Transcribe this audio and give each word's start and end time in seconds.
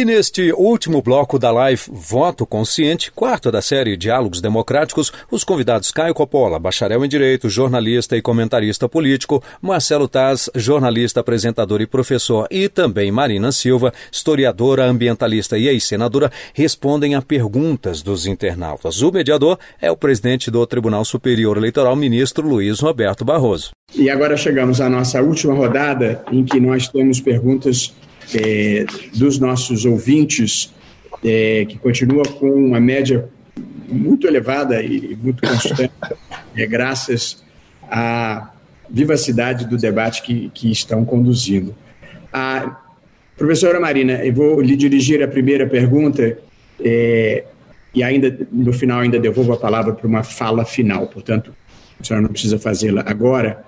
E 0.00 0.04
neste 0.06 0.50
último 0.54 1.02
bloco 1.02 1.38
da 1.38 1.50
live 1.50 1.82
Voto 1.92 2.46
Consciente, 2.46 3.12
quarto 3.12 3.52
da 3.52 3.60
série 3.60 3.98
Diálogos 3.98 4.40
Democráticos, 4.40 5.12
os 5.30 5.44
convidados 5.44 5.90
Caio 5.90 6.14
Coppola, 6.14 6.58
bacharel 6.58 7.04
em 7.04 7.08
Direito, 7.08 7.50
jornalista 7.50 8.16
e 8.16 8.22
comentarista 8.22 8.88
político, 8.88 9.44
Marcelo 9.60 10.08
Taz, 10.08 10.48
jornalista, 10.54 11.20
apresentador 11.20 11.82
e 11.82 11.86
professor, 11.86 12.48
e 12.50 12.66
também 12.66 13.12
Marina 13.12 13.52
Silva, 13.52 13.92
historiadora, 14.10 14.86
ambientalista 14.86 15.58
e 15.58 15.68
ex-senadora, 15.68 16.32
respondem 16.54 17.14
a 17.14 17.20
perguntas 17.20 18.00
dos 18.00 18.24
internautas. 18.24 19.02
O 19.02 19.12
mediador 19.12 19.58
é 19.82 19.90
o 19.90 19.96
presidente 19.98 20.50
do 20.50 20.66
Tribunal 20.66 21.04
Superior 21.04 21.58
Eleitoral, 21.58 21.94
ministro 21.94 22.48
Luiz 22.48 22.80
Roberto 22.80 23.22
Barroso. 23.22 23.72
E 23.94 24.08
agora 24.08 24.34
chegamos 24.38 24.80
à 24.80 24.88
nossa 24.88 25.20
última 25.20 25.52
rodada, 25.52 26.24
em 26.32 26.42
que 26.42 26.58
nós 26.58 26.88
temos 26.88 27.20
perguntas 27.20 27.92
é, 28.34 28.84
dos 29.14 29.38
nossos 29.38 29.84
ouvintes, 29.84 30.72
é, 31.24 31.64
que 31.68 31.78
continua 31.78 32.24
com 32.24 32.50
uma 32.50 32.80
média 32.80 33.28
muito 33.88 34.26
elevada 34.26 34.82
e 34.82 35.16
muito 35.20 35.46
constante, 35.46 35.92
é, 36.56 36.66
graças 36.66 37.42
à 37.82 38.50
vivacidade 38.88 39.66
do 39.66 39.76
debate 39.76 40.22
que, 40.22 40.50
que 40.54 40.70
estão 40.70 41.04
conduzindo. 41.04 41.74
A 42.32 42.80
professora 43.36 43.80
Marina, 43.80 44.24
eu 44.24 44.32
vou 44.32 44.60
lhe 44.60 44.76
dirigir 44.76 45.22
a 45.22 45.28
primeira 45.28 45.66
pergunta 45.66 46.38
é, 46.82 47.44
e 47.94 48.02
ainda 48.02 48.36
no 48.50 48.72
final 48.72 49.00
ainda 49.00 49.18
devolvo 49.18 49.52
a 49.52 49.56
palavra 49.56 49.92
para 49.92 50.06
uma 50.06 50.22
fala 50.22 50.64
final, 50.64 51.06
portanto, 51.06 51.52
a 52.00 52.04
senhora 52.04 52.22
não 52.22 52.30
precisa 52.30 52.58
fazê-la 52.58 53.04
agora. 53.06 53.64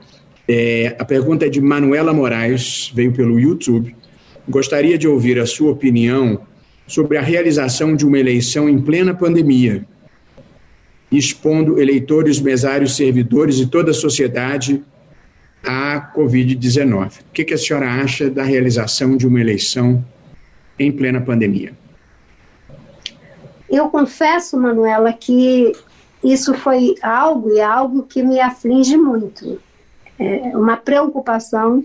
É, 0.48 0.96
a 0.98 1.04
pergunta 1.04 1.46
é 1.46 1.48
de 1.48 1.60
Manuela 1.60 2.12
Moraes, 2.12 2.90
veio 2.94 3.12
pelo 3.12 3.38
YouTube. 3.38 3.94
Gostaria 4.48 4.98
de 4.98 5.06
ouvir 5.06 5.38
a 5.38 5.46
sua 5.46 5.70
opinião 5.70 6.40
sobre 6.86 7.16
a 7.16 7.22
realização 7.22 7.94
de 7.94 8.04
uma 8.04 8.18
eleição 8.18 8.68
em 8.68 8.80
plena 8.80 9.14
pandemia, 9.14 9.84
expondo 11.10 11.80
eleitores, 11.80 12.40
mesários, 12.40 12.96
servidores 12.96 13.58
e 13.58 13.66
toda 13.66 13.92
a 13.92 13.94
sociedade 13.94 14.82
à 15.64 16.12
Covid-19. 16.14 17.20
O 17.20 17.32
que, 17.32 17.54
a 17.54 17.58
senhora 17.58 17.88
acha 17.88 18.28
da 18.28 18.42
realização 18.42 19.16
de 19.16 19.26
uma 19.26 19.40
eleição 19.40 20.04
em 20.78 20.90
plena 20.90 21.20
pandemia? 21.20 21.72
Eu 23.70 23.88
confesso, 23.88 24.58
Manuela, 24.58 25.12
que 25.12 25.72
isso 26.22 26.52
foi 26.54 26.94
algo 27.00 27.50
e 27.50 27.58
é 27.58 27.64
algo 27.64 28.02
que 28.02 28.22
me 28.22 28.40
aflige 28.40 28.96
muito. 28.96 29.60
É 30.18 30.56
uma 30.56 30.76
preocupação 30.76 31.82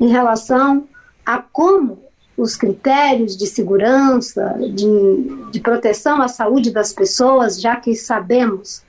em 0.00 0.08
relação 0.08 0.88
a 1.30 1.38
como 1.52 2.02
os 2.36 2.56
critérios 2.56 3.36
de 3.36 3.46
segurança, 3.46 4.56
de, 4.74 5.50
de 5.52 5.60
proteção 5.60 6.20
à 6.20 6.26
saúde 6.26 6.72
das 6.72 6.92
pessoas, 6.92 7.60
já 7.60 7.76
que 7.76 7.94
sabemos 7.94 8.82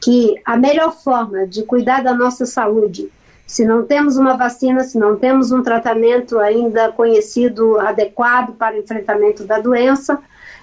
que 0.00 0.34
a 0.42 0.56
melhor 0.56 0.96
forma 0.96 1.46
de 1.46 1.64
cuidar 1.64 2.02
da 2.02 2.14
nossa 2.14 2.46
saúde, 2.46 3.10
se 3.46 3.66
não 3.66 3.84
temos 3.84 4.16
uma 4.16 4.38
vacina, 4.38 4.84
se 4.84 4.98
não 4.98 5.16
temos 5.16 5.52
um 5.52 5.62
tratamento 5.62 6.38
ainda 6.38 6.90
conhecido 6.90 7.78
adequado 7.78 8.54
para 8.54 8.74
o 8.74 8.78
enfrentamento 8.78 9.44
da 9.44 9.58
doença, 9.58 10.18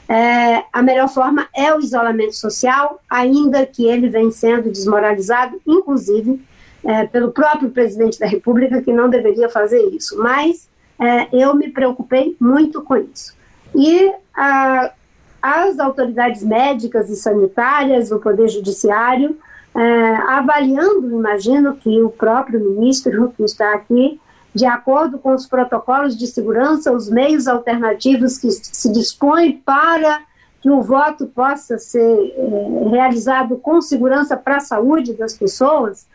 é, 0.07 0.63
a 0.73 0.81
melhor 0.81 1.09
forma 1.09 1.47
é 1.55 1.72
o 1.72 1.80
isolamento 1.80 2.35
social, 2.35 3.00
ainda 3.07 3.67
que 3.67 3.85
ele 3.85 4.09
venha 4.09 4.31
sendo 4.31 4.72
desmoralizado, 4.72 5.61
inclusive 5.67 6.41
é, 6.83 7.05
pelo 7.05 7.31
próprio 7.31 7.69
presidente 7.69 8.17
da 8.17 8.25
República, 8.25 8.81
que 8.81 8.91
não 8.91 9.07
deveria 9.07 9.47
fazer 9.47 9.81
isso. 9.89 10.17
Mas 10.17 10.67
é, 11.00 11.28
eu 11.31 11.55
me 11.55 11.69
preocupei 11.69 12.36
muito 12.39 12.81
com 12.81 12.97
isso. 12.97 13.33
E 13.73 14.11
a, 14.36 14.92
as 15.41 15.80
autoridades 15.80 16.44
médicas 16.44 17.09
e 17.09 17.16
sanitárias, 17.16 18.11
o 18.11 18.19
Poder 18.19 18.50
Judiciário, 18.50 19.38
é, 19.75 20.16
avaliando, 20.28 21.09
imagino 21.11 21.75
que 21.75 22.01
o 22.01 22.09
próprio 22.09 22.59
ministro 22.59 23.34
que 23.35 23.44
está 23.44 23.74
aqui, 23.74 24.19
de 24.53 24.66
acordo 24.66 25.19
com 25.19 25.34
os 25.34 25.46
protocolos 25.46 26.18
de 26.18 26.28
segurança, 26.28 26.91
os 26.91 27.09
meios 27.09 27.47
alternativos 27.47 28.38
que 28.38 28.50
se 28.51 28.91
dispõem 28.91 29.62
para 29.63 30.22
que 30.62 30.69
o 30.69 30.81
voto 30.81 31.28
possa 31.28 31.78
ser 31.78 32.34
é, 32.35 32.90
realizado 32.90 33.57
com 33.57 33.79
segurança 33.81 34.35
para 34.35 34.57
a 34.57 34.62
saúde 34.62 35.13
das 35.13 35.38
pessoas, 35.38 36.06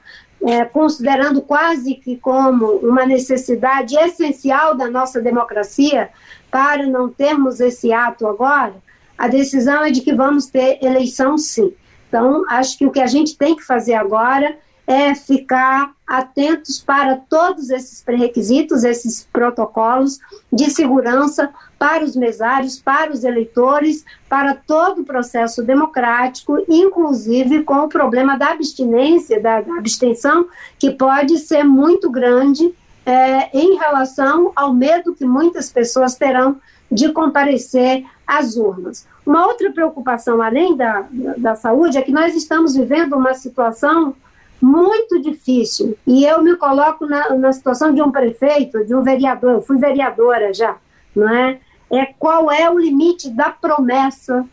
é, 0.42 0.64
considerando 0.64 1.42
quase 1.42 1.94
que 1.94 2.16
como 2.16 2.66
uma 2.76 3.06
necessidade 3.06 3.96
essencial 3.96 4.76
da 4.76 4.90
nossa 4.90 5.20
democracia 5.20 6.10
para 6.50 6.86
não 6.86 7.08
termos 7.08 7.60
esse 7.60 7.92
ato 7.92 8.26
agora, 8.26 8.74
a 9.16 9.28
decisão 9.28 9.84
é 9.84 9.90
de 9.90 10.00
que 10.00 10.14
vamos 10.14 10.46
ter 10.46 10.78
eleição 10.82 11.38
sim. 11.38 11.72
Então, 12.08 12.44
acho 12.48 12.78
que 12.78 12.86
o 12.86 12.90
que 12.90 13.00
a 13.00 13.06
gente 13.06 13.36
tem 13.36 13.56
que 13.56 13.62
fazer 13.62 13.94
agora 13.94 14.56
é 14.86 15.14
ficar 15.14 15.92
atentos 16.06 16.78
para 16.78 17.16
todos 17.16 17.70
esses 17.70 18.02
pré-requisitos, 18.02 18.84
esses 18.84 19.26
protocolos 19.32 20.18
de 20.52 20.70
segurança 20.70 21.50
para 21.84 22.02
os 22.02 22.16
mesários, 22.16 22.80
para 22.80 23.12
os 23.12 23.24
eleitores, 23.24 24.06
para 24.26 24.54
todo 24.54 25.02
o 25.02 25.04
processo 25.04 25.62
democrático, 25.62 26.64
inclusive 26.66 27.62
com 27.62 27.74
o 27.74 27.88
problema 27.90 28.38
da 28.38 28.52
abstinência, 28.52 29.38
da, 29.38 29.60
da 29.60 29.74
abstenção, 29.74 30.46
que 30.78 30.92
pode 30.92 31.36
ser 31.36 31.62
muito 31.62 32.10
grande 32.10 32.74
é, 33.04 33.54
em 33.54 33.76
relação 33.76 34.50
ao 34.56 34.72
medo 34.72 35.14
que 35.14 35.26
muitas 35.26 35.70
pessoas 35.70 36.14
terão 36.14 36.56
de 36.90 37.12
comparecer 37.12 38.02
às 38.26 38.56
urnas. 38.56 39.06
Uma 39.26 39.46
outra 39.46 39.70
preocupação, 39.70 40.40
além 40.40 40.74
da, 40.74 41.04
da, 41.36 41.54
saúde, 41.54 41.98
é 41.98 42.02
que 42.02 42.12
nós 42.12 42.34
estamos 42.34 42.74
vivendo 42.74 43.14
uma 43.14 43.34
situação 43.34 44.16
muito 44.58 45.20
difícil. 45.20 45.98
E 46.06 46.24
eu 46.24 46.42
me 46.42 46.56
coloco 46.56 47.04
na, 47.04 47.34
na 47.34 47.52
situação 47.52 47.92
de 47.92 48.00
um 48.00 48.10
prefeito, 48.10 48.86
de 48.86 48.94
um 48.94 49.02
vereador, 49.02 49.52
eu 49.52 49.60
fui 49.60 49.76
vereadora 49.76 50.50
já, 50.54 50.76
não 51.14 51.28
é? 51.28 51.60
É 51.90 52.06
qual 52.06 52.50
é 52.50 52.68
o 52.70 52.78
limite 52.78 53.30
da 53.30 53.50
promessa 53.50 54.44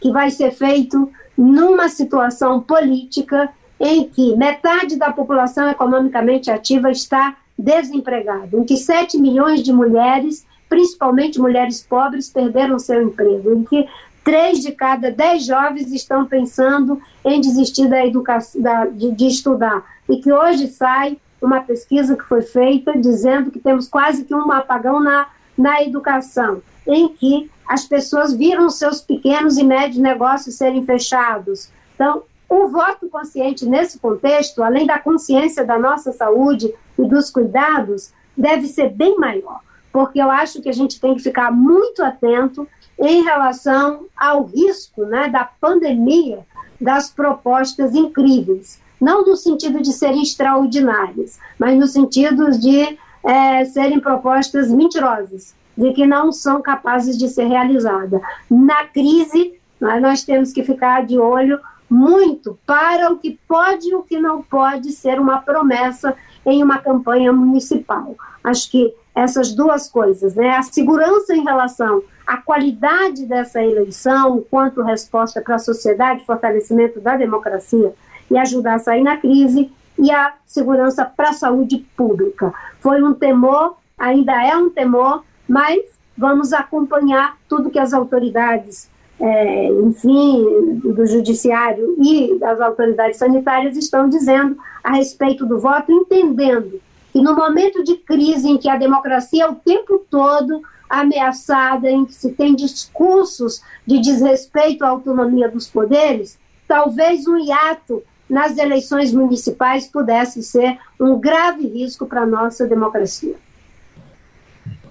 que 0.00 0.10
vai 0.10 0.30
ser 0.30 0.52
feito 0.52 1.10
numa 1.36 1.88
situação 1.88 2.60
política 2.60 3.50
em 3.80 4.08
que 4.08 4.36
metade 4.36 4.96
da 4.96 5.12
população 5.12 5.68
economicamente 5.68 6.50
ativa 6.50 6.90
está 6.90 7.36
desempregada, 7.58 8.56
em 8.56 8.64
que 8.64 8.76
7 8.76 9.18
milhões 9.18 9.62
de 9.62 9.72
mulheres, 9.72 10.46
principalmente 10.68 11.40
mulheres 11.40 11.82
pobres, 11.82 12.30
perderam 12.30 12.78
seu 12.78 13.02
emprego, 13.02 13.52
em 13.52 13.64
que 13.64 13.88
Três 14.24 14.60
de 14.60 14.72
cada 14.72 15.10
dez 15.10 15.44
jovens 15.44 15.92
estão 15.92 16.24
pensando 16.24 16.98
em 17.22 17.42
desistir 17.42 17.86
da 17.88 18.06
educação, 18.06 18.62
da, 18.62 18.86
de, 18.86 19.12
de 19.12 19.26
estudar. 19.26 19.84
E 20.08 20.16
que 20.16 20.32
hoje 20.32 20.66
sai 20.68 21.18
uma 21.42 21.60
pesquisa 21.60 22.16
que 22.16 22.24
foi 22.24 22.40
feita 22.40 22.98
dizendo 22.98 23.50
que 23.50 23.58
temos 23.58 23.86
quase 23.86 24.24
que 24.24 24.34
um 24.34 24.50
apagão 24.50 24.98
na, 24.98 25.26
na 25.58 25.82
educação, 25.82 26.62
em 26.86 27.08
que 27.08 27.50
as 27.66 27.84
pessoas 27.84 28.32
viram 28.32 28.68
seus 28.68 29.00
pequenos 29.00 29.56
e 29.56 29.64
médios 29.64 29.98
negócios 29.98 30.56
serem 30.56 30.84
fechados. 30.84 31.70
Então, 31.94 32.22
o 32.48 32.68
voto 32.68 33.08
consciente 33.08 33.66
nesse 33.66 33.98
contexto, 33.98 34.62
além 34.62 34.86
da 34.86 34.98
consciência 34.98 35.64
da 35.64 35.78
nossa 35.78 36.12
saúde 36.12 36.72
e 36.98 37.02
dos 37.02 37.30
cuidados, 37.30 38.12
deve 38.36 38.66
ser 38.66 38.90
bem 38.90 39.16
maior, 39.16 39.60
porque 39.92 40.20
eu 40.20 40.30
acho 40.30 40.60
que 40.60 40.68
a 40.68 40.72
gente 40.72 41.00
tem 41.00 41.14
que 41.14 41.22
ficar 41.22 41.50
muito 41.50 42.02
atento 42.02 42.68
em 42.98 43.22
relação 43.22 44.06
ao 44.16 44.44
risco 44.44 45.04
né, 45.04 45.28
da 45.28 45.44
pandemia 45.44 46.46
das 46.80 47.10
propostas 47.10 47.94
incríveis. 47.94 48.80
Não 49.00 49.24
no 49.24 49.36
sentido 49.36 49.82
de 49.82 49.92
serem 49.92 50.22
extraordinárias, 50.22 51.38
mas 51.58 51.78
no 51.78 51.86
sentido 51.86 52.50
de 52.52 52.98
é, 53.22 53.64
serem 53.64 53.98
propostas 53.98 54.70
mentirosas, 54.70 55.54
de 55.76 55.92
que 55.92 56.06
não 56.06 56.32
são 56.32 56.62
capazes 56.62 57.16
de 57.18 57.28
ser 57.28 57.46
realizadas. 57.46 58.20
Na 58.50 58.84
crise, 58.86 59.54
nós 59.80 60.24
temos 60.24 60.52
que 60.52 60.62
ficar 60.62 61.04
de 61.04 61.18
olho 61.18 61.58
muito 61.88 62.58
para 62.66 63.12
o 63.12 63.18
que 63.18 63.38
pode 63.46 63.88
e 63.88 63.94
o 63.94 64.02
que 64.02 64.18
não 64.18 64.42
pode 64.42 64.92
ser 64.92 65.20
uma 65.20 65.38
promessa 65.38 66.14
em 66.44 66.62
uma 66.62 66.78
campanha 66.78 67.32
municipal. 67.32 68.16
Acho 68.42 68.70
que 68.70 68.94
essas 69.14 69.52
duas 69.52 69.88
coisas, 69.88 70.34
né? 70.34 70.56
A 70.56 70.62
segurança 70.62 71.34
em 71.34 71.44
relação 71.44 72.02
à 72.26 72.36
qualidade 72.38 73.26
dessa 73.26 73.62
eleição, 73.62 74.44
quanto 74.50 74.82
resposta 74.82 75.40
para 75.40 75.54
a 75.54 75.58
sociedade, 75.58 76.24
fortalecimento 76.24 77.00
da 77.00 77.16
democracia 77.16 77.94
e 78.30 78.36
ajudar 78.36 78.74
a 78.74 78.78
sair 78.78 79.02
na 79.02 79.16
crise, 79.16 79.70
e 79.98 80.10
a 80.10 80.34
segurança 80.44 81.04
para 81.04 81.30
a 81.30 81.34
saúde 81.34 81.78
pública. 81.96 82.52
Foi 82.80 83.02
um 83.02 83.14
temor, 83.14 83.76
ainda 83.96 84.32
é 84.44 84.56
um 84.56 84.68
temor, 84.68 85.24
mas 85.48 85.80
vamos 86.16 86.52
acompanhar 86.52 87.36
tudo 87.48 87.70
que 87.70 87.78
as 87.78 87.92
autoridades, 87.92 88.88
é, 89.20 89.66
enfim, 89.66 90.80
do 90.82 91.06
judiciário 91.06 91.96
e 92.00 92.38
das 92.38 92.60
autoridades 92.60 93.18
sanitárias 93.18 93.76
estão 93.76 94.08
dizendo 94.08 94.56
a 94.82 94.92
respeito 94.92 95.46
do 95.46 95.58
voto, 95.58 95.90
entendendo 95.92 96.80
e 97.14 97.22
no 97.22 97.34
momento 97.34 97.84
de 97.84 97.96
crise 97.96 98.48
em 98.48 98.58
que 98.58 98.68
a 98.68 98.76
democracia 98.76 99.48
o 99.48 99.54
tempo 99.54 100.04
todo 100.10 100.62
ameaçada, 100.90 101.88
em 101.88 102.04
que 102.04 102.12
se 102.12 102.32
tem 102.32 102.54
discursos 102.54 103.62
de 103.86 104.00
desrespeito 104.00 104.84
à 104.84 104.88
autonomia 104.88 105.48
dos 105.48 105.68
poderes, 105.68 106.38
talvez 106.66 107.26
um 107.26 107.38
hiato 107.38 108.02
nas 108.28 108.58
eleições 108.58 109.12
municipais 109.12 109.86
pudesse 109.86 110.42
ser 110.42 110.78
um 110.98 111.18
grave 111.18 111.68
risco 111.68 112.04
para 112.04 112.22
a 112.22 112.26
nossa 112.26 112.66
democracia. 112.66 113.36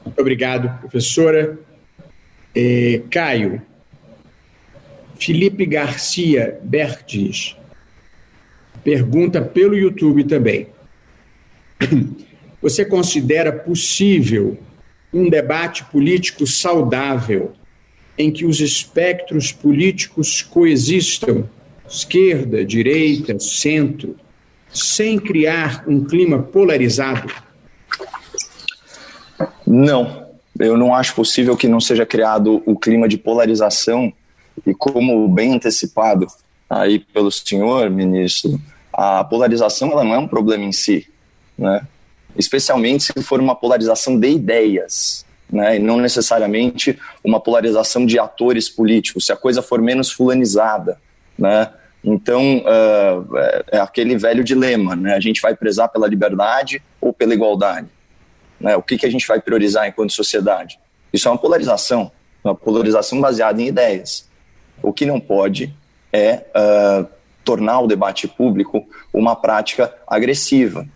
Muito 0.06 0.20
obrigado, 0.20 0.80
professora. 0.80 1.58
É, 2.56 3.02
Caio, 3.10 3.62
Felipe 5.20 5.66
Garcia 5.66 6.60
Bertes 6.62 7.56
pergunta 8.84 9.42
pelo 9.42 9.76
YouTube 9.76 10.26
também. 10.26 10.68
Você 12.62 12.86
considera 12.86 13.52
possível 13.52 14.58
um 15.14 15.30
debate 15.30 15.84
político 15.86 16.46
saudável 16.46 17.54
em 18.18 18.32
que 18.32 18.46
os 18.46 18.60
espectros 18.60 19.52
políticos 19.52 20.42
coexistam, 20.42 21.50
esquerda, 21.90 22.64
direita, 22.64 23.40
centro, 23.40 24.16
sem 24.72 25.20
criar 25.20 25.84
um 25.88 26.04
clima 26.04 26.42
polarizado? 26.42 27.32
Não, 29.76 30.28
eu 30.60 30.78
não 30.78 30.94
acho 30.94 31.16
possível 31.16 31.58
que 31.58 31.68
não 31.68 31.80
seja 31.80 32.06
criado 32.06 32.62
o 32.64 32.78
clima 32.78 33.08
de 33.08 33.18
polarização 33.18 34.14
e 34.68 34.72
como 34.72 35.28
bem 35.28 35.56
antecipado 35.56 36.28
aí 36.70 37.00
pelo 37.00 37.32
senhor 37.32 37.90
ministro, 37.90 38.62
a 38.94 39.24
polarização 39.24 39.92
ela 39.92 40.04
não 40.04 40.14
é 40.14 40.20
um 40.20 40.28
problema 40.28 40.64
em 40.64 40.72
si, 40.72 41.08
né? 41.58 41.88
especialmente 42.38 43.06
se 43.06 43.24
for 43.24 43.40
uma 43.40 43.56
polarização 43.56 44.20
de 44.20 44.30
ideias, 44.30 45.26
né? 45.52 45.78
e 45.78 45.80
não 45.80 45.98
necessariamente 45.98 47.00
uma 47.24 47.40
polarização 47.40 48.06
de 48.06 48.20
atores 48.20 48.70
políticos, 48.70 49.26
se 49.26 49.32
a 49.32 49.36
coisa 49.36 49.64
for 49.64 49.82
menos 49.82 50.12
fulanizada. 50.12 51.00
Né? 51.36 51.68
Então, 52.04 52.60
uh, 52.60 53.38
é 53.72 53.80
aquele 53.80 54.16
velho 54.18 54.44
dilema, 54.44 54.96
né? 54.96 55.16
a 55.16 55.20
gente 55.20 55.42
vai 55.42 55.56
prezar 55.56 55.90
pela 55.90 56.08
liberdade 56.08 56.80
ou 57.02 57.12
pela 57.12 57.34
igualdade? 57.34 57.88
Né? 58.64 58.78
O 58.78 58.82
que, 58.82 58.98
que 58.98 59.06
a 59.06 59.12
gente 59.12 59.28
vai 59.28 59.42
priorizar 59.42 59.88
enquanto 59.88 60.14
sociedade? 60.14 60.80
Isso 61.12 61.28
é 61.28 61.32
uma 61.32 61.38
polarização, 61.38 62.10
uma 62.42 62.56
polarização 62.56 63.20
baseada 63.20 63.62
em 63.62 63.68
ideias. 63.68 64.28
O 64.82 64.94
que 64.94 65.06
não 65.06 65.20
pode 65.20 65.76
é 66.14 66.46
uh, 66.56 67.06
tornar 67.44 67.82
o 67.82 67.88
debate 67.88 68.26
público 68.26 68.88
uma 69.14 69.36
prática 69.36 69.94
agressiva, 70.08 70.88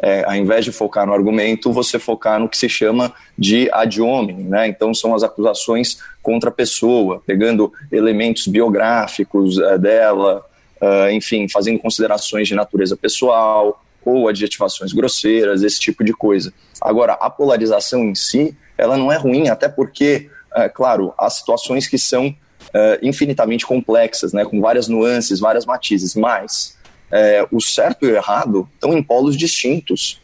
é, 0.00 0.22
ao 0.26 0.34
invés 0.34 0.66
de 0.66 0.70
focar 0.70 1.06
no 1.06 1.14
argumento, 1.14 1.72
você 1.72 1.98
focar 1.98 2.38
no 2.38 2.46
que 2.46 2.58
se 2.58 2.68
chama 2.68 3.14
de 3.38 3.70
ad 3.72 4.02
hominem, 4.02 4.44
né? 4.44 4.68
Então 4.68 4.92
são 4.92 5.14
as 5.14 5.22
acusações 5.22 5.98
contra 6.22 6.50
a 6.50 6.52
pessoa, 6.52 7.22
pegando 7.24 7.72
elementos 7.90 8.46
biográficos 8.46 9.58
é, 9.58 9.78
dela, 9.78 10.44
uh, 10.78 11.10
enfim, 11.10 11.48
fazendo 11.48 11.78
considerações 11.78 12.46
de 12.46 12.54
natureza 12.54 12.96
pessoal 12.96 13.80
ou 14.04 14.28
adjetivações 14.28 14.92
grosseiras, 14.92 15.62
esse 15.62 15.80
tipo 15.80 16.04
de 16.04 16.12
coisa. 16.12 16.52
Agora, 16.80 17.14
a 17.14 17.30
polarização 17.30 18.04
em 18.04 18.14
si, 18.14 18.56
ela 18.76 18.96
não 18.96 19.10
é 19.10 19.16
ruim, 19.16 19.48
até 19.48 19.68
porque, 19.68 20.28
é, 20.54 20.68
claro, 20.68 21.14
há 21.16 21.30
situações 21.30 21.86
que 21.86 21.98
são 21.98 22.28
uh, 22.28 22.98
infinitamente 23.02 23.66
complexas, 23.66 24.32
né, 24.32 24.44
com 24.44 24.60
várias 24.60 24.88
nuances, 24.88 25.40
várias 25.40 25.64
matizes, 25.64 26.14
mas 26.14 26.76
é, 27.10 27.46
o 27.50 27.60
certo 27.60 28.04
e 28.04 28.10
o 28.10 28.16
errado 28.16 28.68
estão 28.74 28.96
em 28.96 29.02
polos 29.02 29.36
distintos. 29.36 30.20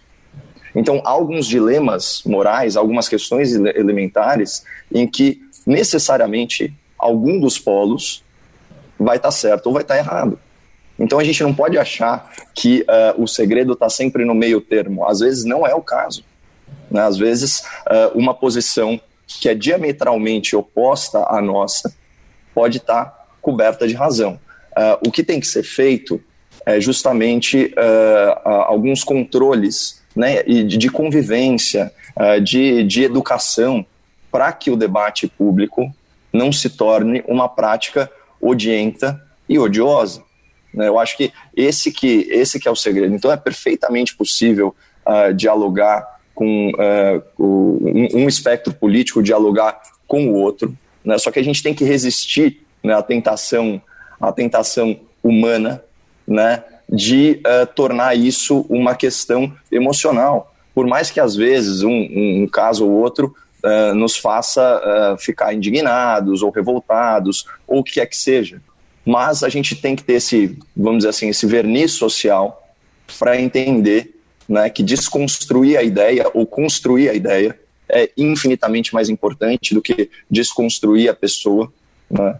Então, 0.74 1.00
há 1.04 1.10
alguns 1.10 1.46
dilemas 1.46 2.22
morais, 2.24 2.76
algumas 2.76 3.08
questões 3.08 3.52
elementares 3.52 4.64
em 4.92 5.06
que 5.06 5.40
necessariamente 5.66 6.74
algum 6.98 7.38
dos 7.38 7.58
polos 7.58 8.24
vai 8.98 9.16
estar 9.16 9.28
tá 9.28 9.32
certo 9.32 9.66
ou 9.66 9.72
vai 9.72 9.82
estar 9.82 9.94
tá 9.94 10.00
errado. 10.00 10.38
Então 11.00 11.18
a 11.18 11.24
gente 11.24 11.42
não 11.42 11.54
pode 11.54 11.78
achar 11.78 12.30
que 12.54 12.82
uh, 12.82 13.22
o 13.22 13.26
segredo 13.26 13.72
está 13.72 13.88
sempre 13.88 14.26
no 14.26 14.34
meio 14.34 14.60
termo. 14.60 15.06
Às 15.08 15.20
vezes 15.20 15.44
não 15.44 15.66
é 15.66 15.74
o 15.74 15.80
caso. 15.80 16.22
Né? 16.90 17.00
Às 17.00 17.16
vezes 17.16 17.60
uh, 17.60 18.14
uma 18.14 18.34
posição 18.34 19.00
que 19.26 19.48
é 19.48 19.54
diametralmente 19.54 20.54
oposta 20.54 21.24
à 21.26 21.40
nossa 21.40 21.94
pode 22.54 22.76
estar 22.76 23.06
tá 23.06 23.24
coberta 23.40 23.88
de 23.88 23.94
razão. 23.94 24.38
Uh, 24.72 25.08
o 25.08 25.10
que 25.10 25.24
tem 25.24 25.40
que 25.40 25.46
ser 25.46 25.62
feito 25.62 26.20
é, 26.66 26.78
justamente 26.78 27.74
alguns 28.44 29.02
controles 29.02 30.02
né, 30.14 30.42
de 30.42 30.90
convivência, 30.90 31.90
de, 32.44 32.84
de 32.84 33.02
educação, 33.02 33.84
para 34.30 34.52
que 34.52 34.70
o 34.70 34.76
debate 34.76 35.26
público 35.26 35.90
não 36.30 36.52
se 36.52 36.68
torne 36.68 37.24
uma 37.26 37.48
prática 37.48 38.10
odienta 38.38 39.18
e 39.48 39.58
odiosa. 39.58 40.22
Né? 40.72 40.88
Eu 40.88 40.98
acho 40.98 41.16
que 41.16 41.32
esse 41.56 41.90
que 41.92 42.26
esse 42.30 42.58
que 42.58 42.68
é 42.68 42.70
o 42.70 42.76
segredo. 42.76 43.14
Então 43.14 43.30
é 43.30 43.36
perfeitamente 43.36 44.16
possível 44.16 44.74
uh, 45.06 45.32
dialogar 45.34 46.20
com 46.34 46.72
um, 47.38 48.08
um, 48.14 48.28
espectro 48.28 48.72
político, 48.72 49.22
dialogar 49.22 49.78
com 50.08 50.28
o 50.28 50.34
outro. 50.34 50.74
Né? 51.04 51.18
Só 51.18 51.30
que 51.30 51.38
a 51.38 51.44
gente 51.44 51.62
tem 51.62 51.74
que 51.74 51.84
resistir 51.84 52.62
né, 52.82 52.94
à 52.94 53.02
tentação, 53.02 53.80
à 54.18 54.32
tentação 54.32 54.98
humana 55.22 55.82
né, 56.26 56.64
de 56.88 57.42
uh, 57.46 57.66
tornar 57.74 58.16
isso 58.16 58.64
uma 58.70 58.94
questão 58.94 59.52
emocional. 59.70 60.54
Por 60.74 60.86
mais 60.86 61.10
que 61.10 61.20
às 61.20 61.36
vezes 61.36 61.82
um, 61.82 62.08
um 62.42 62.48
caso 62.50 62.86
ou 62.86 62.92
outro 62.92 63.34
uh, 63.64 63.94
nos 63.94 64.16
faça 64.16 64.80
uh, 65.14 65.18
ficar 65.18 65.52
indignados 65.52 66.42
ou 66.42 66.50
revoltados, 66.50 67.46
ou 67.66 67.80
o 67.80 67.84
que 67.84 67.94
quer 67.94 68.06
que 68.06 68.16
seja. 68.16 68.62
Mas 69.04 69.42
a 69.42 69.48
gente 69.48 69.74
tem 69.74 69.96
que 69.96 70.04
ter 70.04 70.14
esse, 70.14 70.58
vamos 70.76 70.98
dizer 70.98 71.08
assim, 71.08 71.28
esse 71.28 71.46
verniz 71.46 71.92
social 71.92 72.70
para 73.18 73.40
entender 73.40 74.14
né, 74.48 74.68
que 74.68 74.82
desconstruir 74.82 75.76
a 75.76 75.82
ideia 75.82 76.30
ou 76.34 76.46
construir 76.46 77.08
a 77.08 77.14
ideia 77.14 77.58
é 77.88 78.10
infinitamente 78.16 78.94
mais 78.94 79.08
importante 79.08 79.74
do 79.74 79.82
que 79.82 80.10
desconstruir 80.30 81.08
a 81.08 81.14
pessoa. 81.14 81.72
Né? 82.10 82.38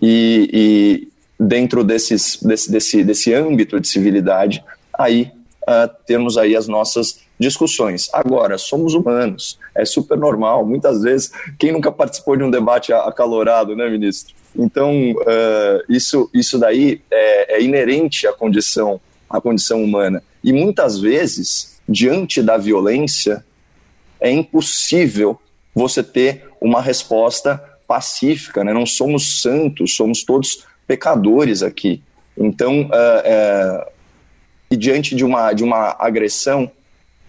E, 0.00 1.08
dentro 1.38 1.82
desses, 1.82 2.38
desse, 2.40 2.70
desse, 2.70 3.04
desse 3.04 3.34
âmbito 3.34 3.80
de 3.80 3.88
civilidade, 3.88 4.62
aí 4.96 5.30
uh, 5.62 5.90
temos 6.06 6.38
aí 6.38 6.54
as 6.54 6.68
nossas 6.68 7.20
discussões. 7.38 8.08
Agora, 8.12 8.56
somos 8.56 8.94
humanos, 8.94 9.58
é 9.74 9.84
super 9.84 10.16
normal. 10.16 10.64
Muitas 10.64 11.02
vezes, 11.02 11.32
quem 11.58 11.72
nunca 11.72 11.90
participou 11.90 12.36
de 12.36 12.44
um 12.44 12.50
debate 12.50 12.92
acalorado, 12.92 13.74
né, 13.74 13.88
ministro? 13.88 14.34
Então, 14.56 15.12
uh, 15.12 15.82
isso, 15.88 16.28
isso 16.32 16.58
daí 16.58 17.00
é, 17.10 17.56
é, 17.56 17.62
inerente 17.62 18.26
à 18.26 18.32
condição, 18.32 19.00
à 19.28 19.40
condição 19.40 19.82
humana. 19.82 20.22
E 20.44 20.52
muitas 20.52 20.98
vezes, 20.98 21.80
diante 21.88 22.42
da 22.42 22.56
violência, 22.56 23.44
é 24.20 24.30
impossível 24.30 25.40
você 25.74 26.02
ter 26.02 26.44
uma 26.60 26.80
resposta 26.80 27.62
pacífica, 27.88 28.62
né? 28.62 28.72
Não 28.72 28.86
somos 28.86 29.40
santos, 29.40 29.96
somos 29.96 30.22
todos 30.22 30.64
pecadores 30.86 31.62
aqui. 31.62 32.02
Então, 32.36 32.88
é, 32.92 33.22
é, 33.24 33.92
e 34.70 34.76
diante 34.76 35.14
de 35.14 35.24
uma, 35.24 35.52
de 35.52 35.64
uma 35.64 35.96
agressão, 35.98 36.70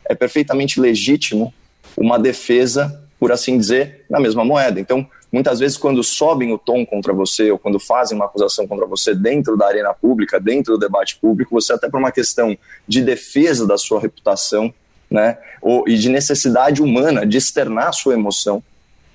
é 0.05 0.15
perfeitamente 0.15 0.79
legítimo 0.79 1.53
uma 1.95 2.17
defesa, 2.17 3.01
por 3.19 3.31
assim 3.31 3.57
dizer, 3.57 4.05
na 4.09 4.19
mesma 4.19 4.43
moeda. 4.43 4.79
Então, 4.79 5.07
muitas 5.33 5.59
vezes, 5.59 5.75
quando 5.75 6.03
sobem 6.03 6.53
o 6.53 6.59
tom 6.59 6.85
contra 6.85 7.11
você, 7.11 7.51
ou 7.51 7.57
quando 7.57 7.79
fazem 7.79 8.15
uma 8.15 8.25
acusação 8.25 8.67
contra 8.67 8.85
você 8.85 9.15
dentro 9.15 9.57
da 9.57 9.65
arena 9.65 9.91
pública, 9.91 10.39
dentro 10.39 10.73
do 10.73 10.79
debate 10.79 11.17
público, 11.17 11.59
você, 11.59 11.73
até 11.73 11.89
por 11.89 11.99
uma 11.99 12.11
questão 12.11 12.55
de 12.87 13.01
defesa 13.01 13.65
da 13.65 13.75
sua 13.75 13.99
reputação, 13.99 14.71
né, 15.09 15.37
ou, 15.61 15.87
e 15.87 15.97
de 15.97 16.07
necessidade 16.07 16.81
humana 16.81 17.25
de 17.25 17.37
externar 17.37 17.93
sua 17.93 18.13
emoção, 18.13 18.63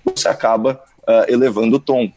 você 0.05 0.29
acaba 0.29 0.83
uh, 1.03 1.33
elevando 1.33 1.77
o 1.77 1.81
tom. 1.81 2.11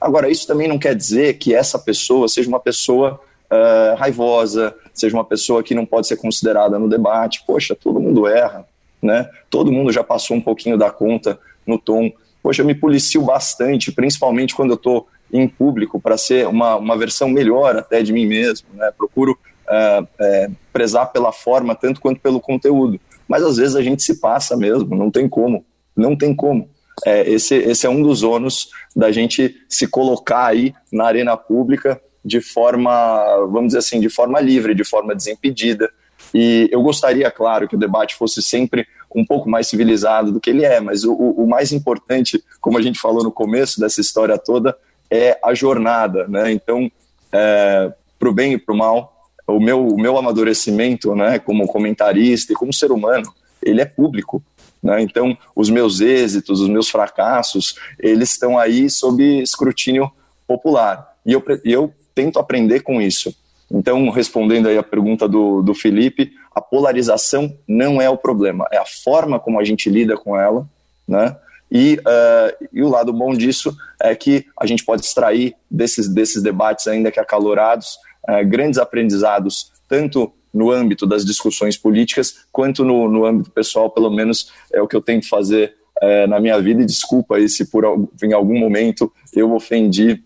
Agora, 0.00 0.28
isso 0.28 0.46
também 0.46 0.68
não 0.68 0.78
quer 0.78 0.94
dizer 0.94 1.38
que 1.38 1.54
essa 1.54 1.78
pessoa 1.78 2.28
seja 2.28 2.48
uma 2.48 2.60
pessoa 2.60 3.20
uh, 3.50 3.96
raivosa, 3.96 4.74
seja 4.92 5.16
uma 5.16 5.24
pessoa 5.24 5.62
que 5.62 5.74
não 5.74 5.86
pode 5.86 6.06
ser 6.06 6.16
considerada 6.16 6.78
no 6.78 6.88
debate. 6.88 7.44
Poxa, 7.46 7.74
todo 7.74 8.00
mundo 8.00 8.26
erra, 8.26 8.66
né? 9.00 9.28
Todo 9.48 9.72
mundo 9.72 9.92
já 9.92 10.02
passou 10.02 10.36
um 10.36 10.40
pouquinho 10.40 10.76
da 10.76 10.90
conta 10.90 11.38
no 11.66 11.78
tom. 11.78 12.12
Poxa, 12.46 12.62
eu 12.62 12.66
me 12.66 12.76
policio 12.76 13.22
bastante, 13.22 13.90
principalmente 13.90 14.54
quando 14.54 14.70
eu 14.70 14.76
estou 14.76 15.08
em 15.32 15.48
público, 15.48 16.00
para 16.00 16.16
ser 16.16 16.46
uma, 16.46 16.76
uma 16.76 16.96
versão 16.96 17.28
melhor 17.28 17.74
até 17.74 18.04
de 18.04 18.12
mim 18.12 18.24
mesmo, 18.24 18.68
né? 18.72 18.88
Procuro 18.96 19.32
uh, 19.32 20.06
é, 20.16 20.48
prezar 20.72 21.10
pela 21.10 21.32
forma 21.32 21.74
tanto 21.74 22.00
quanto 22.00 22.20
pelo 22.20 22.40
conteúdo. 22.40 23.00
Mas 23.26 23.42
às 23.42 23.56
vezes 23.56 23.74
a 23.74 23.82
gente 23.82 24.00
se 24.04 24.20
passa 24.20 24.56
mesmo, 24.56 24.94
não 24.94 25.10
tem 25.10 25.28
como, 25.28 25.66
não 25.96 26.14
tem 26.14 26.32
como 26.32 26.70
é, 27.04 27.28
esse, 27.28 27.56
esse 27.56 27.84
é 27.84 27.90
um 27.90 28.00
dos 28.00 28.22
ônus 28.22 28.68
da 28.94 29.10
gente 29.10 29.56
se 29.68 29.88
colocar 29.88 30.46
aí 30.46 30.72
na 30.92 31.04
arena 31.04 31.36
pública 31.36 32.00
de 32.24 32.40
forma, 32.40 33.24
vamos 33.50 33.70
dizer 33.70 33.78
assim, 33.78 33.98
de 33.98 34.08
forma 34.08 34.38
livre, 34.38 34.72
de 34.72 34.84
forma 34.84 35.16
desimpedida, 35.16 35.90
E 36.34 36.68
eu 36.72 36.82
gostaria, 36.82 37.30
claro, 37.30 37.68
que 37.68 37.76
o 37.76 37.78
debate 37.78 38.14
fosse 38.14 38.42
sempre 38.42 38.86
um 39.14 39.24
pouco 39.24 39.48
mais 39.48 39.66
civilizado 39.66 40.30
do 40.30 40.40
que 40.40 40.50
ele 40.50 40.64
é, 40.64 40.80
mas 40.80 41.04
o, 41.04 41.14
o 41.14 41.46
mais 41.46 41.72
importante, 41.72 42.42
como 42.60 42.76
a 42.76 42.82
gente 42.82 42.98
falou 42.98 43.22
no 43.22 43.32
começo 43.32 43.80
dessa 43.80 44.00
história 44.00 44.36
toda, 44.36 44.76
é 45.10 45.38
a 45.42 45.54
jornada, 45.54 46.26
né? 46.28 46.52
Então, 46.52 46.90
é, 47.32 47.92
para 48.18 48.28
o 48.28 48.32
bem 48.32 48.54
e 48.54 48.58
para 48.58 48.74
o 48.74 48.78
mal, 48.78 49.16
o 49.46 49.60
meu, 49.60 49.86
o 49.86 49.98
meu 49.98 50.18
amadurecimento, 50.18 51.14
né, 51.14 51.38
como 51.38 51.66
comentarista 51.66 52.52
e 52.52 52.56
como 52.56 52.72
ser 52.72 52.90
humano, 52.90 53.32
ele 53.62 53.80
é 53.80 53.84
público. 53.84 54.42
Né? 54.82 55.00
Então, 55.02 55.36
os 55.54 55.70
meus 55.70 56.00
êxitos, 56.00 56.60
os 56.60 56.68
meus 56.68 56.88
fracassos, 56.88 57.76
eles 57.98 58.32
estão 58.32 58.58
aí 58.58 58.90
sob 58.90 59.22
escrutínio 59.40 60.10
popular. 60.46 61.14
E 61.24 61.32
eu, 61.32 61.42
eu 61.64 61.92
tento 62.14 62.38
aprender 62.38 62.80
com 62.80 63.00
isso. 63.00 63.34
Então, 63.70 64.08
respondendo 64.10 64.68
aí 64.68 64.78
a 64.78 64.82
pergunta 64.82 65.28
do, 65.28 65.60
do 65.60 65.74
Felipe, 65.74 66.32
a 66.54 66.60
polarização 66.60 67.56
não 67.66 68.00
é 68.00 68.08
o 68.08 68.16
problema, 68.16 68.66
é 68.70 68.78
a 68.78 68.86
forma 68.86 69.40
como 69.40 69.58
a 69.58 69.64
gente 69.64 69.90
lida 69.90 70.16
com 70.16 70.38
ela, 70.38 70.68
né? 71.06 71.36
E, 71.70 71.98
uh, 71.98 72.66
e 72.72 72.82
o 72.82 72.88
lado 72.88 73.12
bom 73.12 73.34
disso 73.34 73.76
é 74.00 74.14
que 74.14 74.46
a 74.58 74.66
gente 74.66 74.84
pode 74.84 75.04
extrair 75.04 75.54
desses, 75.68 76.08
desses 76.08 76.42
debates 76.42 76.86
ainda 76.86 77.10
que 77.10 77.18
acalorados 77.18 77.98
uh, 78.28 78.46
grandes 78.46 78.78
aprendizados, 78.78 79.72
tanto 79.88 80.32
no 80.54 80.70
âmbito 80.70 81.06
das 81.06 81.24
discussões 81.24 81.76
políticas, 81.76 82.46
quanto 82.52 82.84
no, 82.84 83.08
no 83.08 83.26
âmbito 83.26 83.50
pessoal, 83.50 83.90
pelo 83.90 84.10
menos 84.10 84.50
é 84.72 84.80
o 84.80 84.86
que 84.86 84.96
eu 84.96 85.02
tento 85.02 85.28
fazer 85.28 85.74
uh, 86.02 86.26
na 86.28 86.38
minha 86.38 86.58
vida. 86.60 86.82
E 86.82 86.86
desculpa 86.86 87.36
aí 87.36 87.48
se 87.48 87.66
por 87.66 87.84
em 88.22 88.32
algum 88.32 88.58
momento 88.58 89.12
eu 89.34 89.52
ofendi 89.52 90.22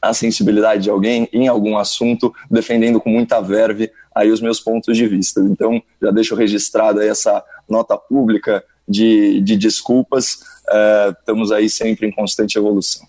a 0.00 0.12
sensibilidade 0.12 0.82
de 0.82 0.90
alguém 0.90 1.28
em 1.32 1.48
algum 1.48 1.76
assunto, 1.78 2.34
defendendo 2.50 3.00
com 3.00 3.10
muita 3.10 3.40
verve 3.40 3.90
aí 4.14 4.30
os 4.30 4.40
meus 4.40 4.60
pontos 4.60 4.96
de 4.96 5.06
vista. 5.06 5.40
Então, 5.40 5.82
já 6.00 6.10
deixo 6.10 6.34
registrada 6.34 7.04
essa 7.04 7.42
nota 7.68 7.96
pública 7.96 8.62
de, 8.86 9.40
de 9.40 9.56
desculpas. 9.56 10.34
Uh, 10.68 11.10
estamos 11.18 11.50
aí 11.50 11.68
sempre 11.68 12.06
em 12.06 12.12
constante 12.12 12.58
evolução. 12.58 13.06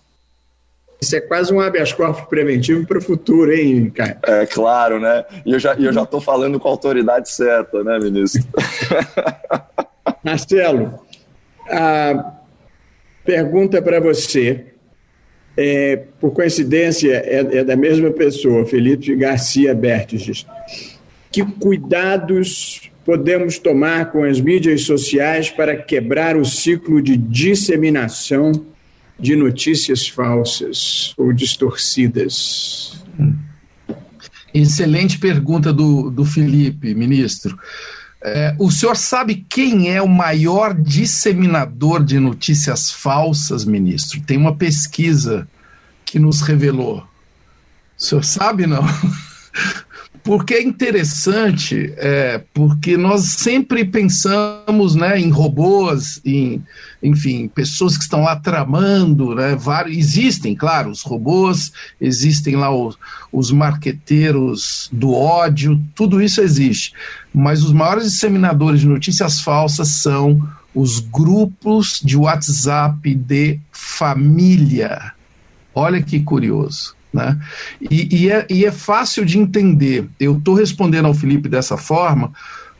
Isso 1.00 1.14
é 1.14 1.20
quase 1.20 1.52
um 1.52 1.60
habeas 1.60 1.92
corpus 1.92 2.26
preventivo 2.26 2.86
para 2.86 2.98
o 2.98 3.02
futuro, 3.02 3.52
hein, 3.52 3.90
Caio? 3.90 4.16
É 4.22 4.46
claro, 4.46 4.98
né? 4.98 5.24
E 5.44 5.52
eu 5.52 5.60
já 5.60 5.74
estou 5.74 5.92
já 6.20 6.24
falando 6.24 6.58
com 6.58 6.68
a 6.68 6.70
autoridade 6.70 7.30
certa, 7.30 7.84
né, 7.84 7.98
ministro? 7.98 8.42
Marcelo, 10.24 10.98
a 11.70 12.32
pergunta 13.24 13.82
para 13.82 14.00
você 14.00 14.75
é, 15.56 16.04
por 16.20 16.32
coincidência, 16.32 17.12
é, 17.12 17.58
é, 17.58 17.64
da 17.64 17.76
mesma 17.76 18.10
pessoa, 18.10 18.66
Felipe 18.66 19.14
Garcia 19.16 19.74
Bertes. 19.74 20.46
Que 21.32 21.44
cuidados 21.44 22.90
podemos 23.04 23.58
tomar 23.58 24.10
com 24.10 24.24
as 24.24 24.40
mídias 24.40 24.82
sociais 24.82 25.48
para 25.48 25.76
quebrar 25.76 26.36
o 26.36 26.44
ciclo 26.44 27.00
de 27.00 27.16
disseminação 27.16 28.52
de 29.18 29.34
notícias 29.34 30.06
falsas 30.06 31.14
ou 31.16 31.32
distorcidas? 31.32 33.02
Excelente 34.52 35.18
pergunta 35.18 35.72
do, 35.72 36.10
do 36.10 36.24
Felipe, 36.24 36.94
ministro. 36.94 37.58
É, 38.28 38.56
o 38.58 38.72
senhor 38.72 38.96
sabe 38.96 39.46
quem 39.48 39.88
é 39.88 40.02
o 40.02 40.08
maior 40.08 40.74
disseminador 40.74 42.02
de 42.02 42.18
notícias 42.18 42.90
falsas, 42.90 43.64
ministro? 43.64 44.20
Tem 44.20 44.36
uma 44.36 44.56
pesquisa 44.56 45.46
que 46.04 46.18
nos 46.18 46.40
revelou. 46.40 47.06
O 47.96 48.02
senhor 48.02 48.24
sabe, 48.24 48.66
não? 48.66 48.82
porque 50.26 50.54
é 50.54 50.62
interessante, 50.62 51.94
é, 51.98 52.42
porque 52.52 52.96
nós 52.96 53.26
sempre 53.26 53.84
pensamos 53.84 54.96
né, 54.96 55.20
em 55.20 55.30
robôs, 55.30 56.20
em, 56.24 56.60
enfim, 57.00 57.46
pessoas 57.46 57.96
que 57.96 58.02
estão 58.02 58.24
lá 58.24 58.34
tramando, 58.34 59.36
né, 59.36 59.54
vários, 59.54 59.96
existem, 59.96 60.52
claro, 60.52 60.90
os 60.90 61.02
robôs, 61.02 61.72
existem 62.00 62.56
lá 62.56 62.74
os, 62.74 62.98
os 63.30 63.52
marqueteiros 63.52 64.90
do 64.92 65.14
ódio, 65.14 65.80
tudo 65.94 66.20
isso 66.20 66.40
existe, 66.40 66.92
mas 67.32 67.62
os 67.62 67.70
maiores 67.70 68.10
disseminadores 68.10 68.80
de 68.80 68.88
notícias 68.88 69.40
falsas 69.42 69.90
são 69.90 70.42
os 70.74 70.98
grupos 70.98 72.00
de 72.04 72.16
WhatsApp 72.16 73.14
de 73.14 73.60
família. 73.70 75.12
Olha 75.72 76.02
que 76.02 76.18
curioso. 76.18 76.95
Né? 77.16 77.38
E, 77.90 78.24
e, 78.24 78.30
é, 78.30 78.46
e 78.50 78.64
é 78.66 78.70
fácil 78.70 79.24
de 79.24 79.38
entender. 79.38 80.06
Eu 80.20 80.36
estou 80.36 80.54
respondendo 80.54 81.06
ao 81.06 81.14
Felipe 81.14 81.48
dessa 81.48 81.78
forma 81.78 82.30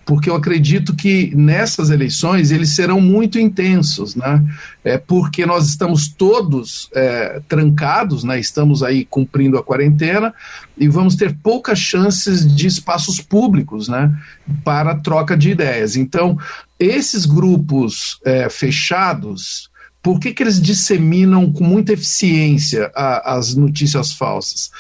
porque 0.07 0.31
eu 0.31 0.37
acredito 0.37 0.95
que 0.95 1.35
nessas 1.35 1.91
eleições 1.91 2.53
eles 2.53 2.77
serão 2.77 3.01
muito 3.01 3.41
intensos, 3.41 4.15
né? 4.15 4.41
É 4.85 4.97
porque 4.97 5.45
nós 5.45 5.67
estamos 5.67 6.07
todos 6.07 6.89
é, 6.95 7.41
trancados, 7.49 8.23
né? 8.23 8.39
Estamos 8.39 8.85
aí 8.85 9.05
cumprindo 9.05 9.59
a 9.59 9.65
quarentena 9.65 10.33
e 10.79 10.87
vamos 10.87 11.17
ter 11.17 11.35
poucas 11.43 11.81
chances 11.81 12.47
de 12.55 12.69
espaços 12.69 13.21
públicos, 13.21 13.89
né? 13.89 14.17
Para 14.63 14.95
troca 14.95 15.37
de 15.37 15.51
ideias. 15.51 15.97
Então, 15.97 16.39
esses 16.79 17.27
grupos 17.27 18.21
é, 18.25 18.49
fechados, 18.49 19.69
por 20.07 20.21
que, 20.21 20.33
que 20.33 20.41
eles 20.41 20.61
disseminam 20.61 21.53
com 21.53 21.65
muita 21.65 21.93
eficiência 21.93 22.93
a, 22.95 23.35
as 23.35 23.57
notícias 23.57 24.13
falsas? 24.13 24.71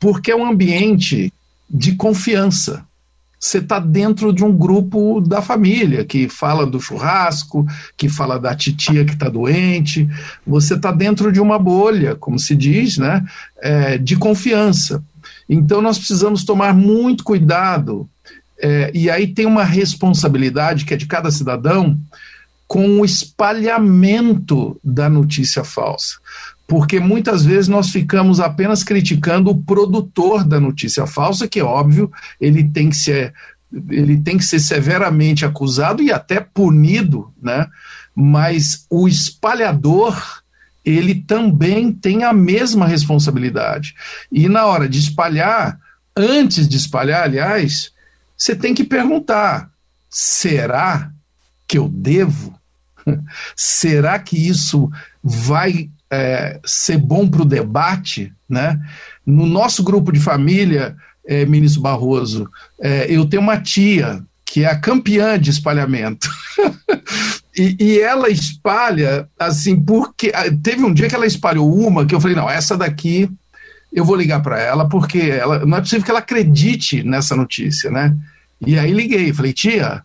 Porque 0.00 0.32
é 0.32 0.34
um 0.34 0.44
ambiente 0.44 1.32
de 1.70 1.94
confiança. 1.94 2.84
Você 3.38 3.58
está 3.58 3.78
dentro 3.78 4.32
de 4.32 4.42
um 4.42 4.50
grupo 4.50 5.20
da 5.20 5.40
família 5.40 6.04
que 6.04 6.28
fala 6.28 6.66
do 6.66 6.80
churrasco, 6.80 7.64
que 7.96 8.08
fala 8.08 8.40
da 8.40 8.52
titia 8.52 9.04
que 9.04 9.12
está 9.12 9.28
doente. 9.28 10.08
Você 10.44 10.74
está 10.74 10.90
dentro 10.90 11.30
de 11.30 11.40
uma 11.40 11.56
bolha, 11.56 12.16
como 12.16 12.36
se 12.36 12.56
diz, 12.56 12.98
né, 12.98 13.24
é, 13.62 13.98
de 13.98 14.16
confiança. 14.16 15.00
Então 15.48 15.80
nós 15.80 15.96
precisamos 15.96 16.42
tomar 16.42 16.74
muito 16.74 17.22
cuidado. 17.22 18.10
É, 18.60 18.90
e 18.92 19.08
aí 19.08 19.28
tem 19.28 19.46
uma 19.46 19.62
responsabilidade 19.62 20.84
que 20.84 20.92
é 20.92 20.96
de 20.96 21.06
cada 21.06 21.30
cidadão 21.30 21.96
com 22.70 23.00
o 23.00 23.04
espalhamento 23.04 24.80
da 24.84 25.10
notícia 25.10 25.64
falsa. 25.64 26.18
Porque 26.68 27.00
muitas 27.00 27.44
vezes 27.44 27.66
nós 27.66 27.90
ficamos 27.90 28.38
apenas 28.38 28.84
criticando 28.84 29.50
o 29.50 29.60
produtor 29.60 30.44
da 30.44 30.60
notícia 30.60 31.04
falsa, 31.04 31.48
que 31.48 31.58
é 31.58 31.64
óbvio, 31.64 32.08
ele 32.40 32.62
tem 32.62 32.90
que 32.90 32.96
ser, 32.96 33.34
ele 33.88 34.16
tem 34.18 34.38
que 34.38 34.44
ser 34.44 34.60
severamente 34.60 35.44
acusado 35.44 36.00
e 36.00 36.12
até 36.12 36.38
punido, 36.38 37.34
né? 37.42 37.66
Mas 38.14 38.86
o 38.88 39.08
espalhador, 39.08 40.16
ele 40.84 41.16
também 41.16 41.90
tem 41.90 42.22
a 42.22 42.32
mesma 42.32 42.86
responsabilidade. 42.86 43.96
E 44.30 44.48
na 44.48 44.64
hora 44.64 44.88
de 44.88 45.00
espalhar, 45.00 45.76
antes 46.16 46.68
de 46.68 46.76
espalhar, 46.76 47.24
aliás, 47.24 47.90
você 48.38 48.54
tem 48.54 48.72
que 48.72 48.84
perguntar: 48.84 49.68
será 50.08 51.10
que 51.66 51.76
eu 51.76 51.88
devo? 51.88 52.59
Será 53.56 54.18
que 54.18 54.36
isso 54.36 54.90
vai 55.22 55.90
é, 56.10 56.60
ser 56.64 56.98
bom 56.98 57.28
para 57.28 57.42
o 57.42 57.46
debate? 57.46 58.32
Né? 58.48 58.80
No 59.24 59.46
nosso 59.46 59.82
grupo 59.82 60.12
de 60.12 60.20
família, 60.20 60.96
é, 61.26 61.44
ministro 61.44 61.82
Barroso, 61.82 62.48
é, 62.80 63.06
eu 63.08 63.26
tenho 63.26 63.42
uma 63.42 63.60
tia 63.60 64.22
que 64.44 64.64
é 64.64 64.66
a 64.66 64.78
campeã 64.78 65.38
de 65.38 65.50
espalhamento. 65.50 66.28
e, 67.56 67.76
e, 67.78 68.00
ela 68.00 68.28
espalha, 68.28 69.28
assim, 69.38 69.80
porque. 69.80 70.32
Ah, 70.34 70.50
teve 70.62 70.84
um 70.84 70.92
dia 70.92 71.08
que 71.08 71.14
ela 71.14 71.26
espalhou 71.26 71.72
uma 71.72 72.04
que 72.04 72.12
eu 72.14 72.20
falei: 72.20 72.36
não, 72.36 72.50
essa 72.50 72.76
daqui 72.76 73.30
eu 73.92 74.04
vou 74.04 74.16
ligar 74.16 74.42
para 74.42 74.60
ela, 74.60 74.88
porque 74.88 75.18
ela, 75.18 75.64
não 75.64 75.76
é 75.76 75.80
possível 75.80 76.04
que 76.04 76.10
ela 76.10 76.20
acredite 76.20 77.02
nessa 77.04 77.36
notícia, 77.36 77.90
né? 77.90 78.16
E 78.64 78.76
aí 78.76 78.92
liguei, 78.92 79.32
falei: 79.32 79.52
tia, 79.52 80.02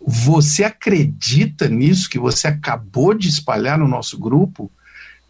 você 0.00 0.64
acredita 0.64 1.68
nisso 1.68 2.08
que 2.08 2.18
você 2.18 2.46
acabou 2.46 3.12
de 3.14 3.28
espalhar 3.28 3.78
no 3.78 3.88
nosso 3.88 4.18
grupo? 4.18 4.70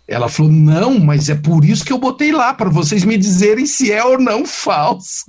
Ela 0.06 0.28
falou: 0.28 0.50
Não, 0.50 0.98
mas 0.98 1.28
é 1.28 1.34
por 1.34 1.64
isso 1.64 1.84
que 1.84 1.92
eu 1.92 1.98
botei 1.98 2.32
lá, 2.32 2.54
para 2.54 2.70
vocês 2.70 3.04
me 3.04 3.16
dizerem 3.16 3.66
se 3.66 3.92
é 3.92 4.02
ou 4.02 4.18
não 4.18 4.46
falso. 4.46 5.25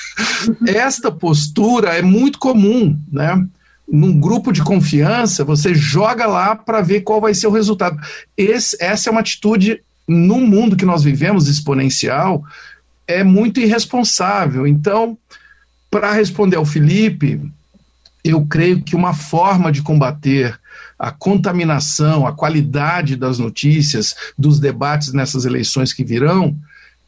Esta 0.66 1.10
postura 1.10 1.90
é 1.90 2.02
muito 2.02 2.38
comum, 2.38 2.98
né? 3.10 3.46
Num 3.86 4.18
grupo 4.18 4.52
de 4.52 4.62
confiança, 4.62 5.44
você 5.44 5.74
joga 5.74 6.26
lá 6.26 6.56
para 6.56 6.80
ver 6.80 7.02
qual 7.02 7.20
vai 7.20 7.34
ser 7.34 7.46
o 7.46 7.52
resultado. 7.52 7.96
Esse, 8.36 8.76
essa 8.80 9.08
é 9.08 9.12
uma 9.12 9.20
atitude, 9.20 9.80
no 10.08 10.40
mundo 10.40 10.76
que 10.76 10.84
nós 10.84 11.04
vivemos, 11.04 11.46
exponencial, 11.46 12.42
é 13.06 13.22
muito 13.22 13.60
irresponsável. 13.60 14.66
Então, 14.66 15.16
para 15.90 16.12
responder 16.12 16.56
ao 16.56 16.64
Felipe, 16.64 17.40
eu 18.30 18.44
creio 18.46 18.82
que 18.82 18.96
uma 18.96 19.14
forma 19.14 19.70
de 19.70 19.82
combater 19.82 20.58
a 20.98 21.10
contaminação, 21.10 22.26
a 22.26 22.32
qualidade 22.32 23.16
das 23.16 23.38
notícias, 23.38 24.14
dos 24.38 24.58
debates 24.58 25.12
nessas 25.12 25.44
eleições 25.44 25.92
que 25.92 26.04
virão, 26.04 26.56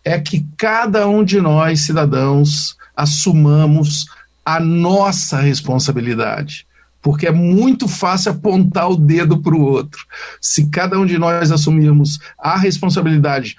é 0.05 0.19
que 0.21 0.47
cada 0.57 1.09
um 1.09 1.25
de 1.25 1.41
nós, 1.41 1.81
cidadãos, 1.81 2.77
assumamos 2.97 4.07
a 4.45 4.61
nossa 4.61 5.41
responsabilidade 5.41 6.67
porque 7.01 7.27
é 7.27 7.33
muito 7.33 7.87
fácil 7.89 8.33
apontar 8.33 8.91
o 8.91 8.97
dedo 8.97 9.39
para 9.39 9.55
o 9.55 9.63
outro. 9.63 10.05
Se 10.41 10.67
cada 10.67 10.99
um 10.99 11.07
de 11.07 11.17
nós 11.17 11.51
assumirmos 11.51 12.19
a 12.39 12.57
responsabilidade 12.57 13.57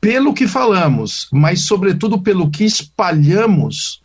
pelo 0.00 0.32
que 0.32 0.46
falamos, 0.46 1.28
mas 1.32 1.64
sobretudo 1.64 2.20
pelo 2.20 2.50
que 2.50 2.64
espalhamos, 2.64 4.00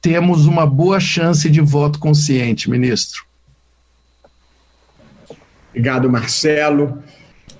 temos 0.00 0.46
uma 0.46 0.66
boa 0.66 0.98
chance 0.98 1.48
de 1.48 1.60
voto 1.60 1.98
consciente, 1.98 2.70
ministro. 2.70 3.24
Obrigado, 5.70 6.10
Marcelo. 6.10 7.02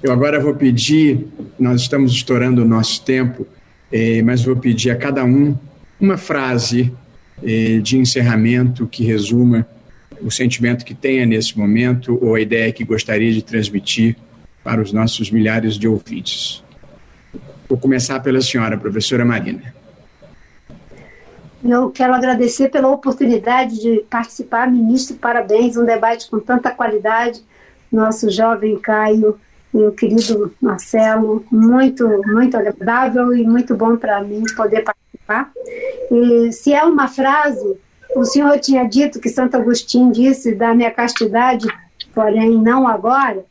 Eu 0.02 0.12
agora 0.12 0.40
vou 0.40 0.54
pedir, 0.54 1.26
nós 1.59 1.82
estamos 1.82 2.12
estourando 2.12 2.62
o 2.62 2.64
nosso 2.64 3.02
tempo, 3.02 3.47
eh, 3.92 4.23
mas 4.23 4.42
vou 4.42 4.56
pedir 4.56 4.90
a 4.90 4.97
cada 4.97 5.25
um 5.25 5.56
uma 6.00 6.16
frase 6.16 6.92
eh, 7.42 7.78
de 7.82 7.99
encerramento 7.99 8.87
que 8.87 9.04
resuma 9.04 9.66
o 10.23 10.30
sentimento 10.30 10.85
que 10.85 10.94
tenha 10.94 11.26
nesse 11.26 11.59
momento 11.59 12.18
ou 12.23 12.35
a 12.35 12.40
ideia 12.40 12.73
que 12.73 12.85
gostaria 12.85 13.32
de 13.32 13.42
transmitir 13.42 14.16
para 14.64 14.80
os 14.80 14.92
nossos 14.92 15.30
milhares 15.30 15.78
de 15.78 15.87
ouvintes. 15.87 16.62
Vou 17.68 17.78
começar 17.78 18.20
pela 18.20 18.40
senhora, 18.40 18.76
professora 18.76 19.25
Marina. 19.25 19.79
Eu 21.62 21.90
quero 21.90 22.14
agradecer 22.14 22.70
pela 22.70 22.88
oportunidade 22.88 23.80
de 23.80 24.00
participar, 24.08 24.70
ministro, 24.70 25.16
parabéns, 25.16 25.76
um 25.76 25.84
debate 25.84 26.28
com 26.30 26.38
tanta 26.38 26.70
qualidade. 26.70 27.44
Nosso 27.92 28.30
jovem 28.30 28.78
Caio 28.78 29.38
e 29.74 29.78
o 29.78 29.92
querido 29.92 30.54
Marcelo, 30.60 31.44
muito, 31.50 32.06
muito 32.26 32.56
agradável 32.56 33.34
e 33.34 33.44
muito 33.44 33.74
bom 33.74 33.96
para 33.96 34.22
mim 34.22 34.42
poder 34.56 34.82
participar. 34.82 35.50
E 36.10 36.52
se 36.52 36.72
é 36.72 36.82
uma 36.84 37.08
frase, 37.08 37.76
o 38.16 38.24
senhor 38.24 38.58
tinha 38.58 38.84
dito 38.84 39.20
que 39.20 39.28
Santo 39.28 39.56
Agostinho 39.56 40.12
disse 40.12 40.54
da 40.54 40.74
minha 40.74 40.90
castidade, 40.90 41.66
porém 42.14 42.50
não 42.52 42.88
agora. 42.88 43.44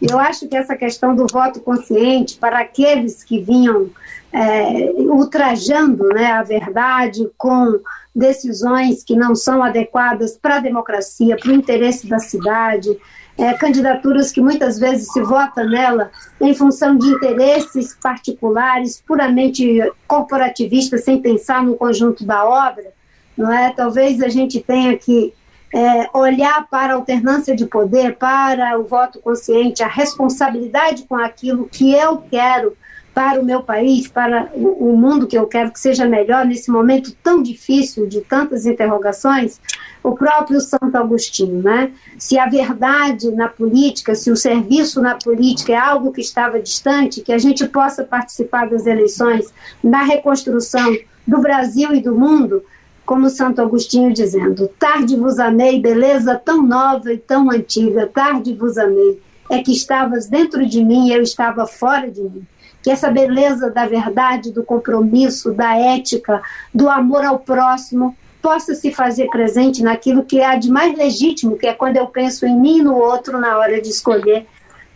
Eu 0.00 0.18
acho 0.18 0.46
que 0.46 0.56
essa 0.56 0.76
questão 0.76 1.14
do 1.14 1.26
voto 1.26 1.60
consciente 1.60 2.36
para 2.36 2.60
aqueles 2.60 3.24
que 3.24 3.40
vinham 3.40 3.90
é, 4.32 4.90
ultrajando 4.98 6.08
né, 6.08 6.32
a 6.32 6.42
verdade 6.42 7.28
com 7.38 7.80
decisões 8.14 9.02
que 9.02 9.16
não 9.16 9.34
são 9.34 9.62
adequadas 9.62 10.36
para 10.36 10.56
a 10.56 10.60
democracia, 10.60 11.36
para 11.36 11.50
o 11.50 11.54
interesse 11.54 12.06
da 12.06 12.18
cidade, 12.18 12.96
é, 13.38 13.52
candidaturas 13.54 14.32
que 14.32 14.40
muitas 14.40 14.78
vezes 14.78 15.10
se 15.12 15.22
vota 15.22 15.64
nela 15.64 16.10
em 16.40 16.54
função 16.54 16.96
de 16.96 17.06
interesses 17.06 17.96
particulares, 18.02 19.02
puramente 19.06 19.80
corporativistas, 20.06 21.04
sem 21.04 21.20
pensar 21.20 21.62
no 21.62 21.74
conjunto 21.74 22.24
da 22.24 22.44
obra 22.44 22.96
não 23.36 23.52
é? 23.52 23.70
Talvez 23.72 24.22
a 24.22 24.28
gente 24.28 24.60
tenha 24.60 24.96
que 24.96 25.34
é, 25.74 26.08
olhar 26.16 26.66
para 26.68 26.92
a 26.92 26.96
alternância 26.96 27.54
de 27.54 27.66
poder, 27.66 28.16
para 28.16 28.78
o 28.78 28.84
voto 28.84 29.18
consciente, 29.20 29.82
a 29.82 29.88
responsabilidade 29.88 31.04
com 31.04 31.16
aquilo 31.16 31.68
que 31.68 31.92
eu 31.92 32.18
quero 32.30 32.76
para 33.16 33.40
o 33.40 33.44
meu 33.44 33.62
país, 33.62 34.06
para 34.06 34.50
o 34.54 34.94
mundo 34.94 35.26
que 35.26 35.38
eu 35.38 35.46
quero 35.46 35.72
que 35.72 35.80
seja 35.80 36.04
melhor 36.04 36.44
nesse 36.44 36.70
momento 36.70 37.16
tão 37.22 37.42
difícil 37.42 38.06
de 38.06 38.20
tantas 38.20 38.66
interrogações, 38.66 39.58
o 40.02 40.14
próprio 40.14 40.60
Santo 40.60 40.94
Agostinho, 40.94 41.62
né? 41.62 41.92
Se 42.18 42.38
a 42.38 42.46
verdade 42.46 43.30
na 43.30 43.48
política, 43.48 44.14
se 44.14 44.30
o 44.30 44.36
serviço 44.36 45.00
na 45.00 45.14
política 45.14 45.72
é 45.72 45.76
algo 45.76 46.12
que 46.12 46.20
estava 46.20 46.60
distante, 46.60 47.22
que 47.22 47.32
a 47.32 47.38
gente 47.38 47.66
possa 47.66 48.04
participar 48.04 48.68
das 48.68 48.84
eleições 48.84 49.50
na 49.82 50.02
reconstrução 50.02 50.94
do 51.26 51.40
Brasil 51.40 51.94
e 51.94 52.02
do 52.02 52.14
mundo, 52.14 52.62
como 53.06 53.30
Santo 53.30 53.62
Agostinho 53.62 54.12
dizendo: 54.12 54.68
Tarde 54.78 55.16
vos 55.16 55.38
amei, 55.38 55.80
beleza 55.80 56.34
tão 56.34 56.62
nova 56.62 57.12
e 57.12 57.16
tão 57.16 57.50
antiga, 57.50 58.10
tarde 58.12 58.52
vos 58.52 58.76
amei. 58.76 59.22
É 59.48 59.62
que 59.62 59.70
estavas 59.70 60.26
dentro 60.26 60.66
de 60.66 60.84
mim 60.84 61.06
e 61.06 61.12
eu 61.12 61.22
estava 61.22 61.66
fora 61.66 62.10
de 62.10 62.20
mim. 62.20 62.44
Que 62.82 62.90
essa 62.90 63.08
beleza 63.08 63.70
da 63.70 63.86
verdade, 63.86 64.52
do 64.52 64.64
compromisso, 64.64 65.52
da 65.52 65.76
ética, 65.76 66.42
do 66.74 66.88
amor 66.88 67.24
ao 67.24 67.38
próximo 67.38 68.16
possa 68.42 68.74
se 68.74 68.92
fazer 68.92 69.28
presente 69.28 69.82
naquilo 69.82 70.24
que 70.24 70.40
há 70.40 70.56
de 70.56 70.68
mais 70.68 70.96
legítimo, 70.96 71.56
que 71.56 71.66
é 71.66 71.72
quando 71.72 71.96
eu 71.96 72.08
penso 72.08 72.44
em 72.44 72.58
mim 72.58 72.78
e 72.78 72.82
no 72.82 72.96
outro 72.96 73.38
na 73.40 73.56
hora 73.56 73.80
de 73.80 73.88
escolher 73.88 74.46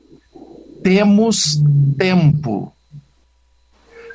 temos 0.82 1.62
tempo. 1.96 2.72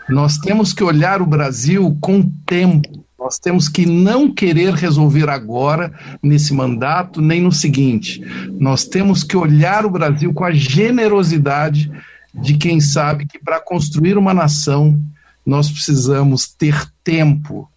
Nós 0.10 0.38
temos 0.38 0.74
que 0.74 0.84
olhar 0.84 1.22
o 1.22 1.26
Brasil 1.26 1.98
com 2.02 2.30
tempo 2.46 3.04
nós 3.24 3.40
temos 3.40 3.70
que 3.70 3.86
não 3.86 4.30
querer 4.30 4.74
resolver 4.74 5.30
agora, 5.30 5.94
nesse 6.22 6.54
mandato, 6.54 7.22
nem 7.22 7.42
no 7.42 7.54
seguinte. 7.54 8.22
Nós 8.60 8.84
temos 8.84 9.24
que 9.24 9.38
olhar 9.38 9.86
o 9.86 9.90
Brasil 9.90 10.34
com 10.34 10.44
a 10.44 10.52
generosidade 10.52 11.90
de 12.34 12.58
quem 12.58 12.82
sabe 12.82 13.26
que 13.26 13.40
para 13.40 13.62
construir 13.62 14.18
uma 14.18 14.34
nação 14.34 15.00
nós 15.46 15.72
precisamos 15.72 16.54
ter 16.54 16.86
tempo, 17.02 17.72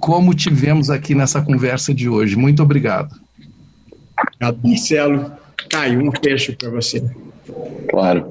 como 0.00 0.32
tivemos 0.32 0.88
aqui 0.88 1.14
nessa 1.14 1.42
conversa 1.42 1.92
de 1.92 2.08
hoje. 2.08 2.34
Muito 2.34 2.62
obrigado. 2.62 3.14
Obrigado, 4.18 4.66
Marcelo. 4.66 5.32
Caio, 5.68 6.08
um 6.08 6.12
fecho 6.24 6.56
para 6.56 6.70
você. 6.70 7.04
Claro. 7.90 8.24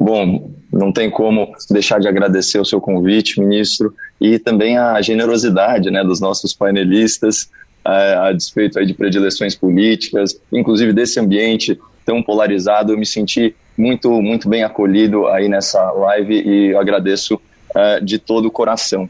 Bom, 0.00 0.53
não 0.74 0.92
tem 0.92 1.08
como 1.08 1.52
deixar 1.70 2.00
de 2.00 2.08
agradecer 2.08 2.58
o 2.58 2.64
seu 2.64 2.80
convite, 2.80 3.40
ministro, 3.40 3.94
e 4.20 4.38
também 4.38 4.76
a 4.76 5.00
generosidade 5.00 5.90
né, 5.90 6.02
dos 6.02 6.20
nossos 6.20 6.52
painelistas, 6.52 7.48
a, 7.84 8.28
a 8.28 8.32
despeito 8.32 8.78
aí 8.78 8.86
de 8.86 8.94
predileções 8.94 9.54
políticas, 9.54 10.38
inclusive 10.52 10.92
desse 10.92 11.20
ambiente 11.20 11.78
tão 12.04 12.22
polarizado. 12.22 12.92
Eu 12.92 12.98
me 12.98 13.06
senti 13.06 13.54
muito, 13.78 14.10
muito 14.20 14.48
bem 14.48 14.64
acolhido 14.64 15.26
aí 15.28 15.48
nessa 15.48 15.92
live 15.92 16.42
e 16.44 16.76
agradeço 16.76 17.34
uh, 17.36 18.04
de 18.04 18.18
todo 18.18 18.46
o 18.46 18.50
coração. 18.50 19.08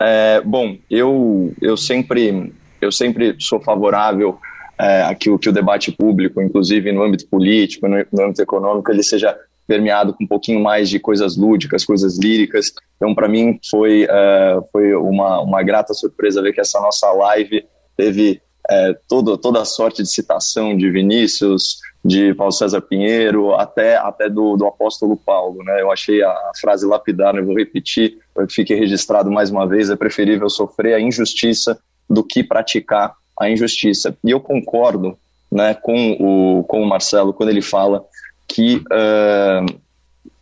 É, 0.00 0.40
bom, 0.44 0.76
eu, 0.90 1.54
eu, 1.62 1.76
sempre, 1.76 2.52
eu 2.80 2.90
sempre 2.90 3.36
sou 3.38 3.60
favorável 3.60 4.38
é, 4.76 5.02
a 5.02 5.14
que, 5.14 5.36
que 5.38 5.48
o 5.48 5.52
debate 5.52 5.92
público, 5.92 6.42
inclusive 6.42 6.90
no 6.90 7.04
âmbito 7.04 7.26
político, 7.28 7.86
no, 7.86 8.04
no 8.12 8.24
âmbito 8.24 8.42
econômico, 8.42 8.90
ele 8.90 9.04
seja 9.04 9.36
permeado 9.66 10.12
com 10.14 10.24
um 10.24 10.26
pouquinho 10.26 10.60
mais 10.60 10.88
de 10.88 10.98
coisas 10.98 11.36
lúdicas, 11.36 11.84
coisas 11.84 12.18
líricas. 12.18 12.72
Então, 12.96 13.14
para 13.14 13.28
mim, 13.28 13.58
foi, 13.70 14.04
uh, 14.04 14.64
foi 14.70 14.94
uma, 14.94 15.40
uma 15.40 15.62
grata 15.62 15.94
surpresa 15.94 16.42
ver 16.42 16.52
que 16.52 16.60
essa 16.60 16.80
nossa 16.80 17.10
live 17.12 17.64
teve 17.96 18.40
uh, 18.70 18.96
todo, 19.08 19.36
toda 19.38 19.62
a 19.62 19.64
sorte 19.64 20.02
de 20.02 20.08
citação 20.08 20.76
de 20.76 20.90
Vinícius, 20.90 21.78
de 22.04 22.34
Paulo 22.34 22.52
César 22.52 22.82
Pinheiro, 22.82 23.54
até, 23.54 23.96
até 23.96 24.28
do, 24.28 24.56
do 24.56 24.66
apóstolo 24.66 25.16
Paulo. 25.16 25.62
Né? 25.64 25.80
Eu 25.80 25.90
achei 25.90 26.22
a 26.22 26.52
frase 26.60 26.86
lapidar, 26.86 27.34
eu 27.34 27.46
vou 27.46 27.56
repetir, 27.56 28.18
para 28.34 28.46
que 28.46 28.54
fique 28.54 28.74
registrado 28.74 29.30
mais 29.30 29.50
uma 29.50 29.66
vez: 29.66 29.88
é 29.88 29.96
preferível 29.96 30.50
sofrer 30.50 30.94
a 30.94 31.00
injustiça 31.00 31.78
do 32.08 32.22
que 32.22 32.44
praticar 32.44 33.14
a 33.38 33.48
injustiça. 33.48 34.16
E 34.22 34.30
eu 34.30 34.40
concordo 34.40 35.16
né, 35.50 35.74
com, 35.74 36.12
o, 36.20 36.64
com 36.64 36.82
o 36.82 36.86
Marcelo 36.86 37.32
quando 37.32 37.48
ele 37.48 37.62
fala 37.62 38.04
que, 38.46 38.76
uh, 38.76 39.80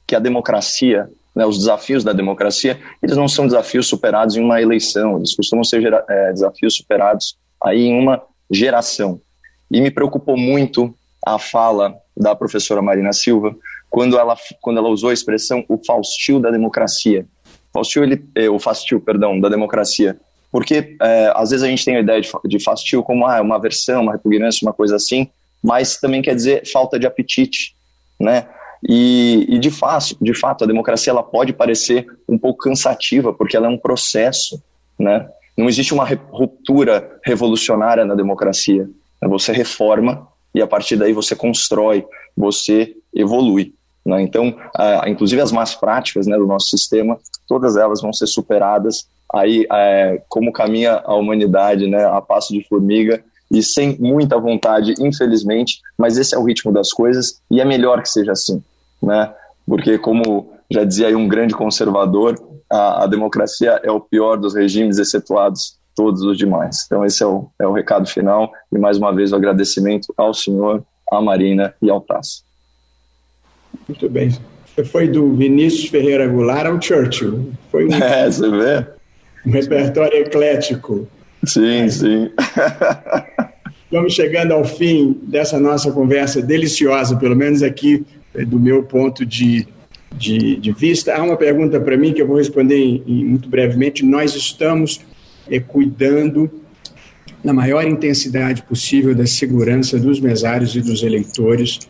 que 0.06 0.14
a 0.14 0.18
democracia, 0.18 1.08
né, 1.34 1.46
os 1.46 1.58
desafios 1.58 2.04
da 2.04 2.12
democracia, 2.12 2.80
eles 3.02 3.16
não 3.16 3.28
são 3.28 3.46
desafios 3.46 3.86
superados 3.86 4.36
em 4.36 4.42
uma 4.42 4.60
eleição, 4.60 5.16
eles 5.16 5.34
costumam 5.34 5.64
ser 5.64 5.82
é, 6.08 6.32
desafios 6.32 6.76
superados 6.76 7.36
aí 7.62 7.86
em 7.86 7.98
uma 7.98 8.22
geração. 8.50 9.20
E 9.70 9.80
me 9.80 9.90
preocupou 9.90 10.36
muito 10.36 10.94
a 11.26 11.38
fala 11.38 11.94
da 12.16 12.34
professora 12.34 12.82
Marina 12.82 13.12
Silva 13.12 13.54
quando 13.88 14.18
ela, 14.18 14.36
quando 14.60 14.78
ela 14.78 14.88
usou 14.88 15.10
a 15.10 15.14
expressão 15.14 15.64
o 15.68 15.78
faustio 15.84 16.40
da 16.40 16.50
democracia. 16.50 17.26
Faustio, 17.72 18.02
ele, 18.02 18.22
eh, 18.34 18.50
o 18.50 18.58
fastio, 18.58 19.00
perdão, 19.00 19.40
da 19.40 19.48
democracia. 19.48 20.18
Porque 20.50 20.96
é, 21.00 21.32
às 21.34 21.50
vezes 21.50 21.64
a 21.64 21.68
gente 21.68 21.84
tem 21.84 21.96
a 21.96 22.00
ideia 22.00 22.20
de, 22.20 22.30
de 22.44 22.58
como 23.02 23.26
ah, 23.26 23.40
uma 23.40 23.56
aversão, 23.56 24.02
uma 24.02 24.12
repugnância, 24.12 24.66
uma 24.66 24.72
coisa 24.74 24.96
assim, 24.96 25.28
mas 25.62 25.96
também 25.96 26.20
quer 26.20 26.34
dizer 26.34 26.70
falta 26.70 26.98
de 26.98 27.06
apetite, 27.06 27.74
né? 28.20 28.46
E, 28.88 29.46
e 29.48 29.58
de, 29.58 29.70
fato, 29.70 30.16
de 30.20 30.34
fato, 30.34 30.64
a 30.64 30.66
democracia 30.66 31.12
ela 31.12 31.22
pode 31.22 31.52
parecer 31.52 32.06
um 32.28 32.36
pouco 32.36 32.64
cansativa, 32.64 33.32
porque 33.32 33.56
ela 33.56 33.66
é 33.66 33.70
um 33.70 33.78
processo, 33.78 34.60
né? 34.98 35.28
Não 35.56 35.68
existe 35.68 35.92
uma 35.92 36.04
ruptura 36.30 37.18
revolucionária 37.24 38.04
na 38.04 38.14
democracia. 38.14 38.88
Você 39.22 39.52
reforma 39.52 40.26
e 40.54 40.60
a 40.60 40.66
partir 40.66 40.96
daí 40.96 41.12
você 41.12 41.36
constrói, 41.36 42.04
você 42.36 42.94
evolui. 43.14 43.74
Né? 44.04 44.22
Então, 44.22 44.56
inclusive 45.06 45.40
as 45.40 45.52
más 45.52 45.74
práticas 45.74 46.26
né, 46.26 46.36
do 46.36 46.46
nosso 46.46 46.68
sistema, 46.68 47.18
todas 47.46 47.76
elas 47.76 48.00
vão 48.00 48.12
ser 48.12 48.26
superadas 48.26 49.06
aí 49.32 49.66
é, 49.70 50.22
como 50.28 50.52
caminha 50.52 51.02
a 51.04 51.14
humanidade, 51.14 51.86
né, 51.86 52.04
a 52.04 52.20
passo 52.20 52.52
de 52.52 52.66
formiga 52.68 53.22
e 53.52 53.62
sem 53.62 53.98
muita 54.00 54.38
vontade, 54.38 54.94
infelizmente, 54.98 55.78
mas 55.96 56.16
esse 56.16 56.34
é 56.34 56.38
o 56.38 56.44
ritmo 56.44 56.72
das 56.72 56.90
coisas 56.90 57.40
e 57.50 57.60
é 57.60 57.64
melhor 57.64 58.02
que 58.02 58.08
seja 58.08 58.32
assim, 58.32 58.62
né? 59.02 59.30
Porque 59.66 59.98
como 59.98 60.50
já 60.70 60.84
dizia 60.84 61.16
um 61.16 61.28
grande 61.28 61.54
conservador, 61.54 62.34
a, 62.70 63.04
a 63.04 63.06
democracia 63.06 63.78
é 63.84 63.92
o 63.92 64.00
pior 64.00 64.38
dos 64.38 64.54
regimes, 64.54 64.98
excetuados 64.98 65.76
todos 65.94 66.22
os 66.22 66.38
demais. 66.38 66.84
Então 66.86 67.04
esse 67.04 67.22
é 67.22 67.26
o, 67.26 67.46
é 67.60 67.66
o 67.66 67.72
recado 67.72 68.08
final 68.08 68.50
e 68.72 68.78
mais 68.78 68.96
uma 68.96 69.14
vez 69.14 69.32
o 69.32 69.36
agradecimento 69.36 70.14
ao 70.16 70.32
senhor, 70.32 70.82
à 71.12 71.20
Marina 71.20 71.74
e 71.82 71.90
ao 71.90 72.00
Tasso. 72.00 72.42
Muito 73.86 74.08
bem. 74.08 74.30
Você 74.74 74.84
foi 74.84 75.08
do 75.08 75.34
Vinícius 75.34 75.90
Ferreira 75.90 76.26
Goulart 76.26 76.66
ao 76.66 76.80
Churchill. 76.80 77.52
Foi 77.70 77.86
um, 77.86 77.92
é, 77.92 78.30
você 78.30 78.48
vê? 78.48 78.86
um 79.44 79.50
repertório 79.50 80.18
eclético. 80.18 81.06
Sim, 81.44 81.88
sim. 81.88 82.30
Vamos 83.90 84.14
chegando 84.14 84.52
ao 84.52 84.64
fim 84.64 85.20
dessa 85.24 85.60
nossa 85.60 85.92
conversa 85.92 86.40
deliciosa, 86.40 87.16
pelo 87.16 87.36
menos 87.36 87.62
aqui 87.62 88.06
eh, 88.34 88.44
do 88.44 88.58
meu 88.58 88.84
ponto 88.84 89.26
de, 89.26 89.66
de, 90.16 90.56
de 90.56 90.72
vista. 90.72 91.14
Há 91.14 91.22
uma 91.22 91.36
pergunta 91.36 91.78
para 91.78 91.96
mim 91.96 92.12
que 92.12 92.22
eu 92.22 92.26
vou 92.26 92.36
responder 92.36 92.76
em, 92.76 93.02
em, 93.06 93.24
muito 93.24 93.48
brevemente. 93.48 94.04
Nós 94.04 94.34
estamos 94.34 95.00
é, 95.50 95.60
cuidando 95.60 96.50
na 97.44 97.52
maior 97.52 97.86
intensidade 97.86 98.62
possível 98.62 99.14
da 99.14 99.26
segurança 99.26 99.98
dos 99.98 100.20
mesários 100.20 100.74
e 100.74 100.80
dos 100.80 101.02
eleitores. 101.02 101.80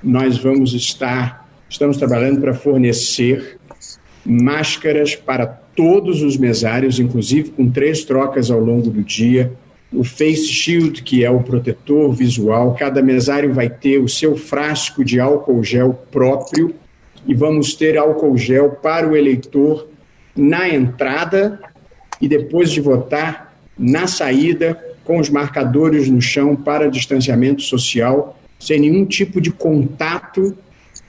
Nós 0.00 0.38
vamos 0.38 0.74
estar, 0.74 1.48
estamos 1.68 1.96
trabalhando 1.96 2.40
para 2.40 2.54
fornecer 2.54 3.58
máscaras 4.24 5.16
para 5.16 5.60
todos 5.78 6.22
os 6.22 6.36
mesários, 6.36 6.98
inclusive 6.98 7.50
com 7.50 7.70
três 7.70 8.02
trocas 8.02 8.50
ao 8.50 8.58
longo 8.58 8.90
do 8.90 9.00
dia. 9.00 9.52
O 9.92 10.02
Face 10.02 10.48
Shield, 10.48 11.04
que 11.04 11.24
é 11.24 11.30
o 11.30 11.38
protetor 11.38 12.12
visual, 12.12 12.74
cada 12.76 13.00
mesário 13.00 13.54
vai 13.54 13.70
ter 13.70 13.98
o 13.98 14.08
seu 14.08 14.36
frasco 14.36 15.04
de 15.04 15.20
álcool 15.20 15.62
gel 15.62 15.94
próprio 16.10 16.74
e 17.24 17.32
vamos 17.32 17.76
ter 17.76 17.96
álcool 17.96 18.36
gel 18.36 18.70
para 18.70 19.08
o 19.08 19.16
eleitor 19.16 19.86
na 20.34 20.68
entrada 20.68 21.60
e 22.20 22.26
depois 22.26 22.72
de 22.72 22.80
votar 22.80 23.56
na 23.78 24.08
saída, 24.08 24.76
com 25.04 25.20
os 25.20 25.30
marcadores 25.30 26.08
no 26.08 26.20
chão 26.20 26.56
para 26.56 26.90
distanciamento 26.90 27.62
social, 27.62 28.36
sem 28.58 28.80
nenhum 28.80 29.06
tipo 29.06 29.40
de 29.40 29.52
contato 29.52 30.58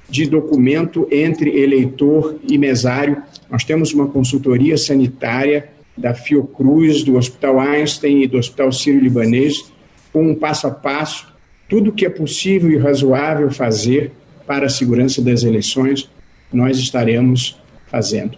de 0.09 0.25
documento 0.25 1.07
entre 1.11 1.59
eleitor 1.59 2.39
e 2.47 2.57
mesário. 2.57 3.21
Nós 3.49 3.63
temos 3.63 3.93
uma 3.93 4.07
consultoria 4.07 4.77
sanitária 4.77 5.69
da 5.95 6.13
Fiocruz, 6.13 7.03
do 7.03 7.17
Hospital 7.17 7.59
Einstein 7.59 8.23
e 8.23 8.27
do 8.27 8.37
Hospital 8.37 8.71
Sírio-Libanês, 8.71 9.71
com 10.11 10.31
um 10.31 10.35
passo 10.35 10.67
a 10.67 10.71
passo, 10.71 11.27
tudo 11.67 11.91
que 11.91 12.05
é 12.05 12.09
possível 12.09 12.71
e 12.71 12.77
razoável 12.77 13.51
fazer 13.51 14.11
para 14.47 14.65
a 14.65 14.69
segurança 14.69 15.21
das 15.21 15.43
eleições, 15.43 16.09
nós 16.51 16.79
estaremos 16.79 17.59
fazendo. 17.85 18.37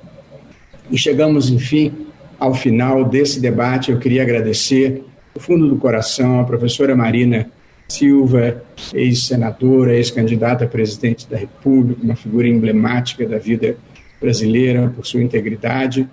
E 0.89 0.97
chegamos, 0.97 1.49
enfim, 1.49 1.93
ao 2.37 2.53
final 2.53 3.05
desse 3.05 3.39
debate. 3.39 3.91
Eu 3.91 3.99
queria 3.99 4.23
agradecer, 4.23 5.03
do 5.33 5.39
fundo 5.39 5.69
do 5.69 5.77
coração, 5.77 6.41
a 6.41 6.43
professora 6.43 6.95
Marina 6.95 7.49
Silva, 7.91 8.63
ex-senadora, 8.93 9.93
ex-candidata 9.93 10.65
a 10.65 10.67
presidente 10.67 11.27
da 11.29 11.37
República, 11.37 12.01
uma 12.03 12.15
figura 12.15 12.47
emblemática 12.47 13.25
da 13.25 13.37
vida 13.37 13.75
brasileira 14.19 14.91
por 14.95 15.05
sua 15.05 15.21
integridade. 15.21 16.07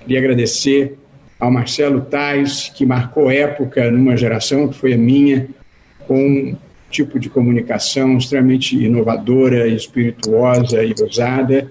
Queria 0.00 0.18
agradecer 0.18 0.96
ao 1.38 1.50
Marcelo 1.50 2.00
Tais, 2.00 2.70
que 2.74 2.84
marcou 2.86 3.30
época 3.30 3.90
numa 3.90 4.16
geração 4.16 4.68
que 4.68 4.74
foi 4.74 4.94
a 4.94 4.98
minha, 4.98 5.48
com 6.06 6.18
um 6.18 6.56
tipo 6.90 7.18
de 7.18 7.28
comunicação 7.28 8.16
extremamente 8.16 8.76
inovadora, 8.76 9.68
espirituosa 9.68 10.82
e 10.82 10.94
ousada, 11.00 11.70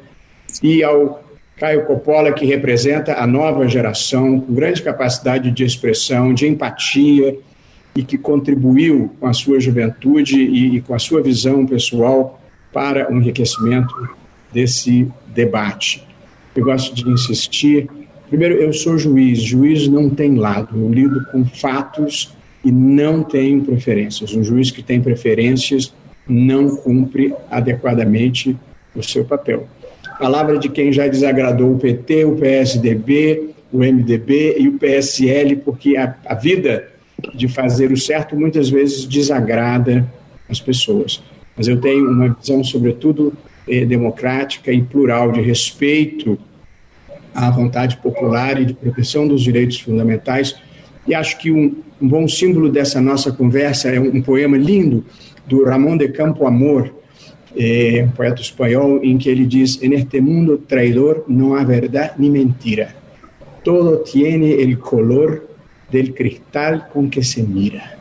e 0.62 0.84
ao 0.84 1.24
Caio 1.58 1.86
Coppola, 1.86 2.32
que 2.32 2.46
representa 2.46 3.16
a 3.16 3.26
nova 3.26 3.68
geração, 3.68 4.40
com 4.40 4.54
grande 4.54 4.84
capacidade 4.84 5.50
de 5.50 5.64
expressão, 5.64 6.34
de 6.34 6.48
empatia, 6.48 7.36
e 7.98 8.04
que 8.04 8.16
contribuiu 8.16 9.12
com 9.20 9.26
a 9.26 9.34
sua 9.34 9.60
juventude 9.60 10.40
e, 10.40 10.76
e 10.76 10.82
com 10.82 10.94
a 10.94 11.00
sua 11.00 11.20
visão 11.20 11.66
pessoal 11.66 12.40
para 12.72 13.12
o 13.12 13.18
enriquecimento 13.18 13.92
desse 14.54 15.08
debate. 15.34 16.06
Eu 16.56 16.64
gosto 16.64 16.94
de 16.94 17.10
insistir. 17.10 17.90
Primeiro, 18.30 18.54
eu 18.54 18.72
sou 18.72 19.00
juiz. 19.00 19.40
Juiz 19.40 19.88
não 19.88 20.12
tem 20.12 20.36
lado. 20.36 20.80
Eu 20.80 20.94
lido 20.94 21.26
com 21.32 21.44
fatos 21.44 22.36
e 22.64 22.72
não 22.72 23.24
tenho 23.24 23.64
preferências. 23.64 24.32
Um 24.36 24.44
juiz 24.44 24.70
que 24.70 24.84
tem 24.84 25.02
preferências 25.02 25.92
não 26.28 26.76
cumpre 26.76 27.34
adequadamente 27.50 28.56
o 28.96 29.02
seu 29.02 29.26
papel. 29.26 29.68
Palavra 30.20 30.60
de 30.60 30.70
quem 30.70 30.94
já 30.94 31.08
desagradou 31.08 31.74
o 31.74 31.80
PT, 31.80 32.26
o 32.26 32.36
PSDB, 32.36 33.56
o 33.74 33.80
MDB 33.80 34.58
e 34.60 34.68
o 34.68 34.78
PSL, 34.78 35.56
porque 35.56 35.98
a, 35.98 36.16
a 36.28 36.36
vida 36.36 36.90
de 37.34 37.48
fazer 37.48 37.92
o 37.92 37.98
certo 37.98 38.36
muitas 38.36 38.70
vezes 38.70 39.06
desagrada 39.06 40.08
as 40.50 40.60
pessoas. 40.60 41.22
Mas 41.56 41.68
eu 41.68 41.80
tenho 41.80 42.10
uma 42.10 42.30
visão, 42.30 42.64
sobretudo, 42.64 43.34
eh, 43.68 43.86
democrática 43.86 44.72
e 44.72 44.82
plural, 44.82 45.32
de 45.32 45.42
respeito 45.42 46.38
à 47.34 47.50
vontade 47.50 47.98
popular 47.98 48.62
e 48.62 48.66
de 48.66 48.74
proteção 48.74 49.28
dos 49.28 49.42
direitos 49.42 49.80
fundamentais. 49.80 50.56
E 51.08 51.16
acho 51.16 51.38
que 51.40 51.52
um, 51.52 51.76
um 52.02 52.08
bom 52.08 52.28
símbolo 52.28 52.70
dessa 52.70 53.02
nossa 53.02 53.32
conversa 53.32 53.90
é 53.90 54.00
um, 54.00 54.18
um 54.18 54.22
poema 54.22 54.58
lindo 54.58 55.04
do 55.48 55.64
Ramón 55.64 55.98
de 55.98 56.10
Campo 56.10 56.46
Amor, 56.46 56.94
eh, 57.56 58.06
um 58.06 58.12
poeta 58.12 58.42
espanhol, 58.42 59.00
em 59.04 59.18
que 59.18 59.30
ele 59.30 59.46
diz: 59.46 59.82
En 59.82 59.94
este 59.94 60.22
mundo 60.22 60.60
traidor 60.60 61.24
não 61.28 61.56
há 61.56 61.64
verdade 61.64 62.14
nem 62.20 62.30
mentira. 62.30 62.96
Todo 63.64 64.04
tiene 64.04 64.62
el 64.62 64.78
color 64.78 65.47
del 65.90 66.14
cristal 66.14 66.88
com 66.92 67.10
que 67.10 67.24
se 67.24 67.42
mira. 67.42 67.98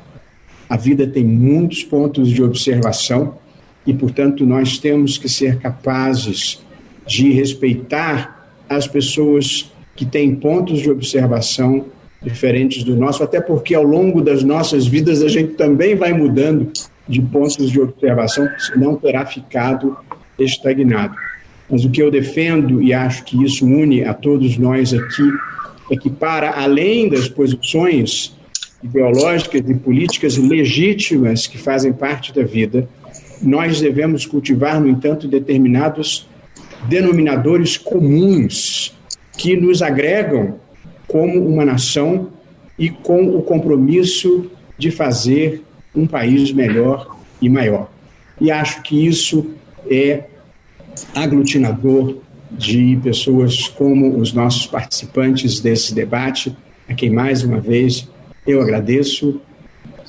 A 0.69 0.77
vida 0.77 1.07
tem 1.07 1.25
muitos 1.25 1.85
pontos 1.85 2.29
de 2.29 2.43
observação 2.43 3.39
e, 3.87 3.95
portanto, 3.95 4.45
nós 4.45 4.79
temos 4.79 5.17
que 5.17 5.29
ser 5.29 5.59
capazes 5.59 6.61
de 7.07 7.33
respeitar 7.33 8.51
as 8.69 8.87
pessoas 8.87 9.73
que 9.95 10.05
têm 10.05 10.35
pontos 10.35 10.81
de 10.81 10.91
observação 10.91 11.87
diferentes 12.21 12.83
do 12.83 12.97
nosso, 12.97 13.23
até 13.23 13.41
porque 13.41 13.75
ao 13.75 13.85
longo 13.85 14.21
das 14.21 14.43
nossas 14.43 14.87
vidas 14.87 15.23
a 15.23 15.29
gente 15.29 15.55
também 15.55 15.95
vai 15.95 16.13
mudando 16.13 16.73
de 17.09 17.23
pontos 17.23 17.71
de 17.71 17.81
observação, 17.81 18.49
senão 18.59 18.97
terá 18.97 19.25
ficado 19.25 19.97
estagnado. 20.39 21.15
Mas 21.71 21.85
o 21.85 21.91
que 21.91 22.03
eu 22.03 22.11
defendo, 22.11 22.83
e 22.83 22.93
acho 22.93 23.25
que 23.25 23.43
isso 23.43 23.65
une 23.65 24.05
a 24.05 24.13
todos 24.13 24.59
nós 24.59 24.93
aqui, 24.93 25.31
é 25.91 25.97
que, 25.97 26.11
para 26.11 26.61
além 26.61 27.09
das 27.09 27.29
posições 27.29 28.35
ideológicas 28.83 29.63
e 29.69 29.75
políticas 29.75 30.37
legítimas 30.37 31.47
que 31.47 31.59
fazem 31.59 31.93
parte 31.93 32.33
da 32.33 32.43
vida, 32.43 32.89
nós 33.43 33.81
devemos 33.81 34.25
cultivar, 34.27 34.81
no 34.81 34.89
entanto, 34.89 35.29
determinados 35.29 36.29
denominadores 36.89 37.77
comuns 37.77 38.95
que 39.37 39.57
nos 39.57 39.83
agregam 39.83 40.59
como 41.07 41.47
uma 41.47 41.65
nação 41.65 42.31
e 42.79 42.91
com 42.91 43.37
o 43.37 43.43
compromisso 43.43 44.51
de 44.79 44.91
fazer 44.91 45.63
um 45.95 46.07
país 46.07 46.53
melhor 46.53 47.17
e 47.41 47.49
maior. 47.49 47.91
E 48.41 48.51
acho 48.51 48.83
que 48.83 49.07
isso 49.07 49.51
é 49.91 50.25
aglutinador 51.15 52.17
de 52.57 52.99
pessoas 53.03 53.69
como 53.69 54.19
os 54.19 54.33
nossos 54.33 54.67
participantes 54.67 55.61
desse 55.61 55.95
debate, 55.95 56.57
a 56.89 56.95
quem 56.95 57.11
mais 57.11 57.43
uma 57.43 57.61
vez 57.61 58.09
eu 58.47 58.61
agradeço 58.61 59.41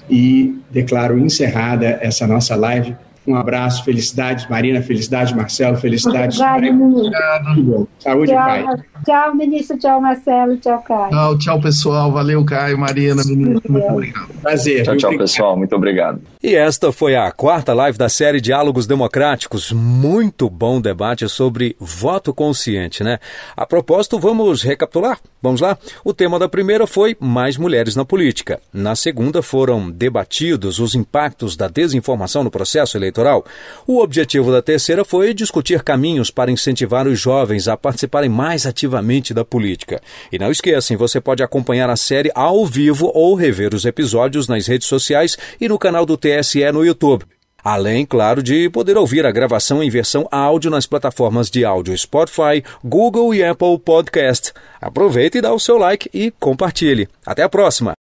e 0.10 0.56
declaro 0.72 1.20
encerrada 1.20 2.00
essa 2.02 2.26
nossa 2.26 2.56
live 2.56 2.96
um 3.28 3.36
abraço, 3.36 3.84
felicidades, 3.84 4.48
Marina, 4.48 4.82
felicidades, 4.82 5.34
Marcelo, 5.34 5.76
felicidades. 5.76 6.40
Obrigado, 6.40 7.90
Saúde 8.00 8.32
tchau, 8.32 8.58
e 8.58 8.64
paz. 8.64 8.82
Tchau, 9.06 9.36
ministro, 9.36 9.78
tchau, 9.78 10.00
Marcelo, 10.00 10.56
tchau, 10.58 10.82
Caio. 10.82 11.10
Tchau, 11.10 11.38
tchau, 11.38 11.62
pessoal. 11.62 12.10
Valeu, 12.10 12.46
Caio, 12.46 12.78
Marina, 12.78 13.22
ministro. 13.26 13.70
Muito 13.70 13.92
obrigado. 13.92 14.30
Prazer. 14.42 14.84
Tchau, 14.84 14.96
tchau, 14.96 15.18
pessoal. 15.18 15.58
Muito 15.58 15.76
obrigado. 15.76 16.22
E 16.48 16.56
esta 16.56 16.94
foi 16.94 17.14
a 17.14 17.30
quarta 17.30 17.74
live 17.74 17.98
da 17.98 18.08
série 18.08 18.40
Diálogos 18.40 18.88
Democráticos. 18.88 19.74
Muito 19.74 20.50
bom 20.50 20.80
debate 20.80 21.28
sobre 21.28 21.76
voto 21.78 22.34
consciente, 22.34 23.04
né? 23.04 23.20
A 23.54 23.66
propósito, 23.66 24.18
vamos 24.18 24.64
recapitular? 24.64 25.20
Vamos 25.42 25.60
lá? 25.60 25.78
O 26.06 26.14
tema 26.14 26.40
da 26.40 26.48
primeira 26.48 26.88
foi 26.88 27.18
mais 27.20 27.58
mulheres 27.58 27.98
na 27.98 28.06
política. 28.06 28.62
Na 28.72 28.96
segunda 28.96 29.42
foram 29.42 29.92
debatidos 29.92 30.80
os 30.80 30.96
impactos 30.96 31.58
da 31.58 31.68
desinformação 31.68 32.46
no 32.46 32.50
processo 32.50 32.98
eleitoral. 32.98 33.46
O 33.86 34.02
objetivo 34.02 34.50
da 34.50 34.62
terceira 34.62 35.04
foi 35.04 35.34
discutir 35.34 35.84
caminhos 35.84 36.32
para 36.32 36.50
incentivar 36.50 37.08
os 37.08 37.20
jovens 37.20 37.68
a 37.68 37.76
participarem 37.76 38.30
mais 38.30 38.66
ativamente 38.66 39.34
da 39.34 39.44
política. 39.44 40.02
E 40.32 40.40
não 40.40 40.50
esqueçam, 40.50 40.98
você 40.98 41.20
pode 41.20 41.44
acompanhar 41.44 41.90
a 41.90 41.98
série 41.98 42.32
ao 42.34 42.66
vivo 42.66 43.12
ou 43.14 43.36
rever 43.36 43.76
os 43.76 43.84
episódios 43.84 44.48
nas 44.48 44.66
redes 44.66 44.88
sociais 44.88 45.38
e 45.60 45.68
no 45.68 45.78
canal 45.78 46.06
do 46.06 46.16
TSE 46.42 46.72
no 46.72 46.86
YouTube. 46.86 47.26
Além, 47.64 48.06
claro, 48.06 48.42
de 48.42 48.70
poder 48.70 48.98
ouvir 48.98 49.26
a 49.26 49.32
gravação 49.32 49.84
em 49.84 49.90
versão 49.90 50.28
áudio 50.32 50.72
nas 50.72 50.86
plataformas 50.86 51.50
de 51.50 51.66
áudio 51.66 51.98
Spotify, 51.98 52.64
Google 52.84 53.34
e 53.34 53.44
Apple 53.44 53.78
Podcast. 53.80 54.54
Aproveite 54.80 55.40
e 55.40 55.42
dá 55.42 55.54
o 55.54 55.60
seu 55.60 55.78
like 55.78 56.10
e 56.14 56.32
compartilhe. 56.32 57.10
Até 57.26 57.44
a 57.44 57.50
próxima! 57.50 57.94